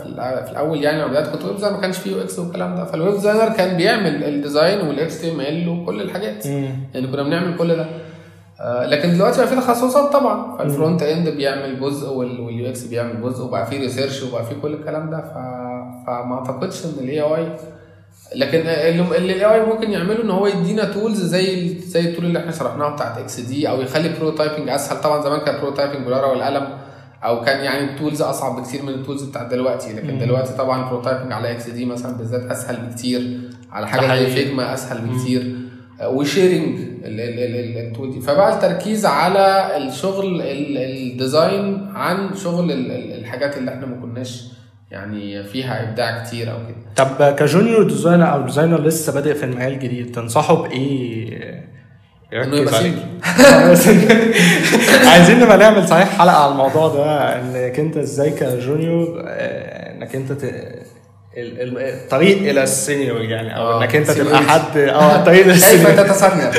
في 0.46 0.52
الأول 0.52 0.84
يعني 0.84 0.98
لما 1.02 1.08
بدأت 1.08 1.28
كنت 1.28 1.44
web 1.46 1.56
designer 1.56 1.76
ما 1.76 1.82
كانش 1.82 1.98
فيه 1.98 2.12
UX 2.12 2.40
والكلام 2.40 2.76
ده. 2.76 2.86
فال 2.86 2.97
web 2.97 3.14
designer 3.14 3.50
كان 3.50 3.78
بيعمل 3.78 4.24
ال 4.24 4.33
design 4.33 4.88
وال 4.88 5.16
HTML 5.16 5.70
وكل 5.70 6.02
الحاجات. 6.02 6.46
يعني 6.46 7.08
كنا 7.12 7.24
بنعمل 7.24 7.58
كل 7.58 7.76
ده. 7.76 7.86
آه، 8.60 8.86
لكن 8.86 9.14
دلوقتي 9.14 9.38
بقى 9.38 9.48
في 9.48 9.56
تخصصات 9.56 10.14
طبعا. 10.14 10.58
فال 10.58 10.71
front 10.71 11.04
end 11.04 11.30
بيعمل 11.30 11.80
جزء 11.80 12.10
وال 12.10 12.70
UX 12.70 12.84
بيعمل 12.84 13.22
جزء 13.22 13.44
وبقى 13.46 13.66
في 13.66 13.78
research 13.78 14.24
وبقى 14.24 14.46
في 14.46 14.56
كل 14.62 14.74
الكلام 14.74 15.10
ده. 15.10 15.22
ف... 15.22 15.34
فما 16.08 16.36
أعتقدش 16.36 16.86
إن 16.86 17.04
ال 17.04 17.22
AI 17.22 17.56
لكن 18.36 18.60
اللي 18.68 19.34
ال 19.34 19.46
AI 19.46 19.66
ممكن 19.66 19.92
يعمله 19.92 20.24
إن 20.24 20.30
هو 20.30 20.48
يدينا 20.48 20.84
tools 20.84 21.22
زي 21.24 21.80
زي 21.80 22.00
ال 22.00 22.05
tool 22.05 22.26
اللي 22.26 22.40
إحنا 22.40 22.52
شرحناها 22.52 22.90
بتاعت 22.90 23.18
XD 23.18 23.70
أو 23.70 23.82
يخلي 23.82 24.10
prototyping 24.20 24.70
أسهل. 24.70 25.02
طبعا 25.02 25.22
زمان 25.24 25.40
كان 25.40 25.62
prototyping 25.62 26.04
بالورقة 26.06 26.28
والقلم 26.30 26.68
أو 27.24 27.42
كان 27.42 27.64
يعني 27.64 27.84
ال 27.92 27.97
tools 27.97 28.22
أصعب 28.22 28.62
بكتير 28.62 28.82
من 28.84 28.90
ال 28.90 28.95
tools 28.95 29.24
بتاعت 29.24 29.52
دلوقتي. 29.52 29.94
لكن 29.94 30.20
دلوقتي 30.20 30.54
طبعا 30.54 30.84
ال 30.84 30.88
prototyping 30.88 31.32
على 31.34 31.52
XD 31.52 31.86
مثلا 31.86 32.18
بالذات 32.18 32.52
أسهل 32.52 32.76
بكتير. 32.78 33.40
على 33.72 33.88
حاجة 33.88 34.16
زي. 34.24 34.28
Figma 34.28 34.74
أسهل 34.74 34.98
بكتير. 35.08 35.56
آه، 36.02 36.10
و 36.10 36.18
sharing 36.19 36.80
ال- 36.80 37.06
ال- 37.06 37.40
ال- 37.40 37.56
ال- 37.56 37.88
ال 37.88 37.93
tool 37.93 38.12
دي. 38.12 38.22
فبقى 38.22 38.54
التركيز 38.56 39.06
على 39.06 39.78
الشغل 39.78 40.42
ال- 40.42 40.78
ال 40.78 40.93
design 40.93 41.88
عن 41.96 42.36
شغل 42.36 42.72
ال- 42.72 42.92
ال- 42.92 43.20
الحاجات 43.20 43.58
اللي 43.58 43.72
إحنا 43.72 43.86
ما 43.86 43.96
كناش 44.02 44.44
يعني 44.96 45.44
فيها 45.44 45.84
إبداع 45.90 46.24
كتير 46.24 46.52
أو 46.52 46.58
كده. 46.58 47.06
طب 47.06 47.36
ك 47.36 47.43
junior 47.43 47.84
designer 47.84 48.34
أو 48.34 48.42
designer 48.42 48.82
لسه 48.82 49.14
بادئ 49.14 49.34
في 49.34 49.44
المجال 49.46 49.74
الجديد 49.74 50.12
تنصحه 50.12 50.56
بإيه؟ 50.56 51.66
إنه 52.34 52.56
يبقى؟ 52.58 52.74
عايزين 55.12 55.40
نبقى 55.40 55.58
نعمل 55.58 55.88
صحيح 55.88 56.18
حلقة 56.18 56.44
على 56.44 56.52
الموضوع 56.52 56.88
ده 56.88 57.36
إنك 57.42 57.80
أنت 57.80 57.98
إزاي 57.98 58.30
ك 58.30 58.43
junior 58.43 59.24
آه، 59.28 59.96
إنك 59.96 60.16
أنت 60.16 60.32
الطريق 61.38 62.38
إلى 62.38 62.64
ال 62.64 62.72
senior 62.72 63.22
يعني 63.22 63.58
أو 63.58 63.72
آه، 63.72 63.82
إنك 63.84 63.96
أنت 63.96 64.12
تبقى. 64.12 64.38
حد 64.38 64.78
آه 64.78 65.16
الطريق 65.16 65.46
إلى 65.46 65.54
كيف 65.54 65.64
ال 65.64 65.67
senior. 65.67 65.92
تتصنع 66.04 66.52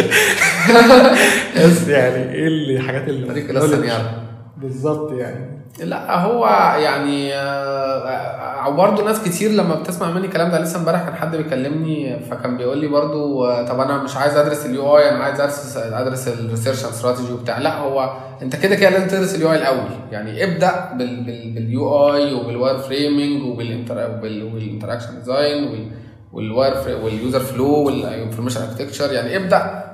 بس 1.65 1.89
يعني 1.89 2.33
إيه 2.35 2.47
الحاجات 2.49 3.09
اللي 3.09 3.27
طريق 3.27 3.51
إلى 3.51 3.59
السنيارة 3.65 4.23
بالظبط 4.57 5.13
يعني. 5.13 5.56
لا 5.81 6.21
هو 6.21 6.47
يعني 6.79 7.35
آه، 7.35 8.69
برضه 8.71 9.05
ناس 9.05 9.23
كتير 9.23 9.51
لما 9.51 9.75
بتسمع 9.75 10.11
مني 10.11 10.27
الكلام 10.27 10.51
ده 10.51 10.61
لسه 10.61 10.79
امبارح 10.79 11.03
كان 11.03 11.15
حد 11.15 11.37
بيكلمني 11.37 12.21
فكان 12.21 12.57
بيقول 12.57 12.79
لي 12.79 12.89
برضه 12.89 13.51
آه، 13.51 13.67
طب 13.69 13.81
أنا 13.81 14.03
مش 14.03 14.17
عايز 14.17 14.37
أدرس 14.37 14.67
ال 14.67 14.99
UI 14.99 15.11
أنا 15.11 15.25
عايز 15.25 15.41
أدرس 15.41 15.77
أدرس 15.77 16.29
ال 16.29 16.35
research 16.35 16.85
strategy 16.85 17.33
وبتاع. 17.33 17.59
لا 17.59 17.79
هو 17.79 18.17
أنت 18.43 18.57
كده 18.57 18.75
كده 18.77 18.91
لازم 18.91 19.07
تدرس 19.09 19.35
ال 19.35 19.53
UI 19.53 19.57
الأول. 19.57 19.91
يعني 20.13 20.45
ابدأ 20.45 20.93
بال 20.99 21.25
بال 21.25 21.51
باليو 21.55 22.15
اي 22.15 22.35
وبالواير 22.35 22.79
فريمنج 22.79 23.43
وبالانتراكشن 23.43 25.19
ديزاين 25.19 25.91
والواير 26.33 26.75
واليوزر 27.05 27.41
فلو 27.41 27.75
والانفورميشن 27.75 28.63
اركتكتشر 28.63 29.13
يعني 29.13 29.37
ابدأ 29.37 29.85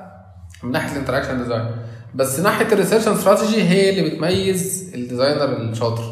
من 0.63 0.71
ناحية 0.71 0.91
ال 0.91 0.95
interaction 0.95 1.37
design 1.37 1.65
بس 2.15 2.39
ناحية 2.39 2.67
ال 2.73 2.77
research 2.77 3.07
strategy 3.07 3.63
هي 3.63 3.89
اللي 3.89 4.09
بتميز 4.09 4.91
ال 4.95 5.00
designer 5.00 5.43
الشاطر. 5.61 6.03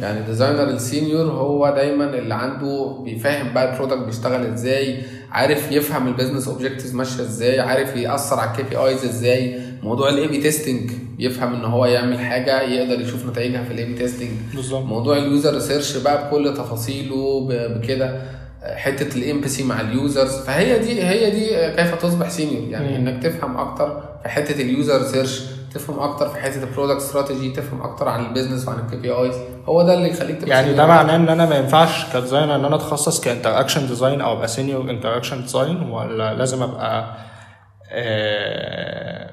يعني 0.00 0.20
ال 0.20 0.25
designer 0.25 0.62
ال 0.62 0.71
senior 0.71 1.24
هو 1.24 1.70
دايما 1.76 2.04
اللي 2.18 2.34
عنده 2.34 2.98
بيفهم 3.04 3.52
بقى 3.54 3.72
ال 3.72 3.76
product 3.76 4.06
بيشتغل 4.06 4.46
إزاي 4.46 5.02
عارف 5.30 5.72
يفهم 5.72 6.08
ال 6.08 6.12
business 6.12 6.48
objectives 6.48 6.94
ماشية 6.94 7.22
إزاي 7.22 7.60
عارف 7.60 7.96
يأثر 7.96 8.36
على 8.40 8.50
ال 8.50 8.62
KPIs 8.62 9.04
إزاي. 9.04 9.60
موضوع 9.82 10.08
ال 10.08 10.28
A/B 10.28 10.38
testing 10.42 10.90
يفهم 11.18 11.54
إن 11.54 11.64
هو 11.64 11.86
يعمل 11.86 12.18
حاجة 12.18 12.62
يقدر 12.62 13.00
يشوف 13.00 13.26
نتائجها 13.26 13.64
في 13.64 13.72
ال 13.72 13.84
A/B 13.84 13.94
testing 13.94 14.30
بالظبط. 14.54 14.84
موضوع 14.84 15.16
ال 15.18 15.25
user 15.25 15.54
research 15.54 15.96
بقى 15.96 16.26
بكل 16.28 16.54
تفاصيله 16.54 17.48
بكده. 17.50 18.22
حتة 18.66 19.16
ال 19.18 19.24
empathy 19.24 19.64
مع 19.64 19.80
ال 19.80 19.89
users 19.89 20.36
فهي 20.36 20.78
دي 20.78 21.02
هي 21.02 21.30
دي 21.30 21.76
كيف 21.76 21.94
تصبح 21.94 22.28
senior 22.28 22.68
يعني 22.68 22.98
مم. 22.98 23.08
إنك 23.08 23.22
تفهم 23.22 23.56
أكتر 23.56 24.02
في 24.22 24.28
حتة 24.28 24.62
ال 24.62 24.69
user 24.69 24.98
research 25.02 25.42
تفهم 25.74 25.98
أكتر 25.98 26.28
في 26.28 26.38
حتة 26.40 26.62
ال 26.64 26.68
product 26.68 26.96
strategy 26.96 27.50
تفهم 27.50 27.82
أكتر 27.82 28.08
عن 28.08 28.26
ال 28.26 28.31
business 28.31 28.68
وعن 28.68 28.78
ال 28.80 28.96
KPIs 28.96 29.34
هو 29.66 29.82
ده 29.82 29.94
اللي 29.94 30.10
يخليك 30.10 30.36
تبقى 30.40 30.50
يعني. 30.50 30.72
ده 30.74 30.86
معناه 30.86 31.16
إن 31.16 31.28
أنا 31.28 31.46
ما 31.46 31.56
ينفعش 31.56 32.12
ك 32.12 32.17
designer 32.17 32.54
إن 32.54 32.64
أنا 32.64 32.76
أتخصص 32.76 33.20
ك 33.20 33.25
interaction 33.25 33.86
design 33.86 34.20
أو 34.20 34.32
أبقى 34.32 34.48
senior 34.48 34.90
interaction 34.90 35.40
design 35.40 35.90
ولا 35.90 36.34
لازم 36.34 36.62
أبقى 36.62 37.16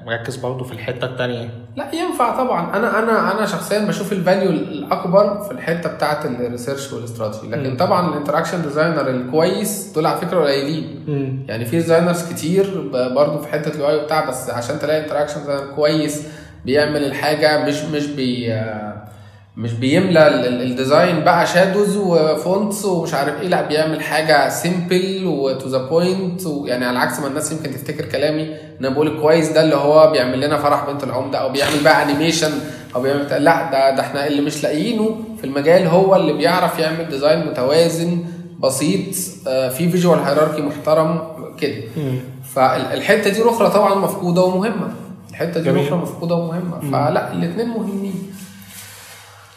مركز 0.06 0.36
برضه 0.36 0.64
في 0.64 0.72
الحتة 0.72 1.04
التانية. 1.04 1.48
لا 1.76 1.94
ينفع 1.94 2.36
طبعا. 2.44 2.76
أنا 2.76 2.98
أنا 2.98 3.32
أنا 3.32 3.46
شخصيا 3.46 3.78
بشوف 3.78 4.12
ال 4.12 4.18
value 4.18 4.50
الأكبر 4.50 5.40
في 5.40 5.50
الحتة 5.52 5.94
بتاعه 5.94 6.24
ال 6.24 6.32
research 6.32 6.92
وال 6.92 7.02
strategy. 7.02 7.48
لكن 7.52 7.70
مم. 7.70 7.76
طبعا 7.76 8.08
ال 8.08 8.12
interaction 8.12 8.62
designer 8.62 9.10
الكويس 9.10 9.92
دول 9.94 10.06
على 10.06 10.20
فكرة 10.20 10.40
قليلين. 10.40 11.04
يعني 11.48 11.64
في 11.64 11.76
designers 11.76 12.32
كتير 12.32 12.90
برضه 12.92 13.38
في 13.40 13.48
حتة 13.52 13.74
ال 13.74 13.88
UI 13.88 13.96
وبتاع 13.96 14.28
بس 14.28 14.50
عشان 14.50 14.78
تلاقي 14.78 15.04
interaction 15.04 15.40
designer 15.40 15.74
كويس 15.76 16.26
بيعمل 16.64 17.04
الحاجة 17.04 17.64
مش 17.64 17.82
مش 17.84 18.06
بي 18.06 18.54
مش 19.56 19.72
بيملى 19.72 20.28
ال- 20.28 20.46
ال- 20.46 20.62
ال 20.70 20.77
design 20.77 21.20
بقى 21.20 21.46
shadows 21.46 21.96
و 21.96 22.11
fonts 22.11 22.84
ومش 22.84 23.14
عارف 23.14 23.40
إيه 23.40 23.48
لا 23.48 23.62
بيعمل 23.68 24.00
حاجة 24.02 24.48
simple 24.48 25.22
و 25.26 25.40
to 25.40 25.68
the 25.68 25.78
point 25.78 26.40
يعني 26.64 26.84
على 26.84 26.98
عكس 26.98 27.20
ما 27.20 27.26
الناس 27.26 27.52
يمكن 27.52 27.70
تفتكر 27.70 28.04
كلامي 28.04 28.42
ان 28.42 28.56
أنا 28.84 28.88
بقول 28.88 29.06
الكويس 29.06 29.48
ده 29.48 29.62
اللي 29.64 29.74
هو 29.76 30.10
بيعمل 30.10 30.40
لنا 30.40 30.58
فرح 30.58 30.90
بنت 30.90 31.04
العمدة 31.04 31.38
أو 31.38 31.52
بيعمل 31.52 31.82
بقى 31.84 32.02
animation 32.02 32.50
أو 32.94 33.02
بيعمل 33.02 33.22
لا 33.44 33.70
ده 33.70 33.90
ده 33.96 34.00
إحنا 34.00 34.26
اللي 34.26 34.42
مش 34.42 34.62
لاقيينه 34.62 35.16
في 35.38 35.44
المجال 35.44 35.86
هو 35.86 36.16
اللي 36.16 36.32
بيعرف 36.32 36.78
يعمل 36.78 37.08
design 37.08 37.46
متوازن 37.46 38.24
بسيط 38.60 39.14
آه، 39.48 39.68
في 39.68 39.88
visual 39.88 40.18
hierarchy 40.18 40.62
محترم 40.62 41.18
كده. 41.60 41.74
فالحته 42.54 43.30
دي 43.30 43.42
الأخرى 43.42 43.70
طبعا 43.70 43.94
مفقودة 43.94 44.42
ومهمة 44.42 44.88
الحتة 45.30 45.60
دي. 45.60 45.70
الأخرى 45.70 45.98
مفقودة 45.98 46.34
ومهمة 46.34 46.80
فلا 46.92 47.32
الاثنين 47.32 47.68
مهمين. 47.68 48.14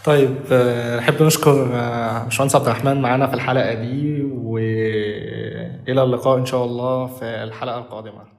طيب 0.06 0.36
آه، 0.52 0.98
نحب 0.98 1.24
نشكر 1.24 1.70
آه، 1.74 2.24
باشمهندس 2.24 2.56
عبد 2.56 2.66
الرحمن 2.68 3.02
معانا 3.02 3.28
في 3.28 3.34
الحلقة 3.34 3.74
دي 3.74 4.24
والى 4.24 6.04
اللقاء 6.04 6.38
إن 6.38 6.46
شاء 6.46 6.66
الله 6.66 7.08
في 7.08 7.26
الحلقة 7.26 7.78
القادمة. 7.78 8.35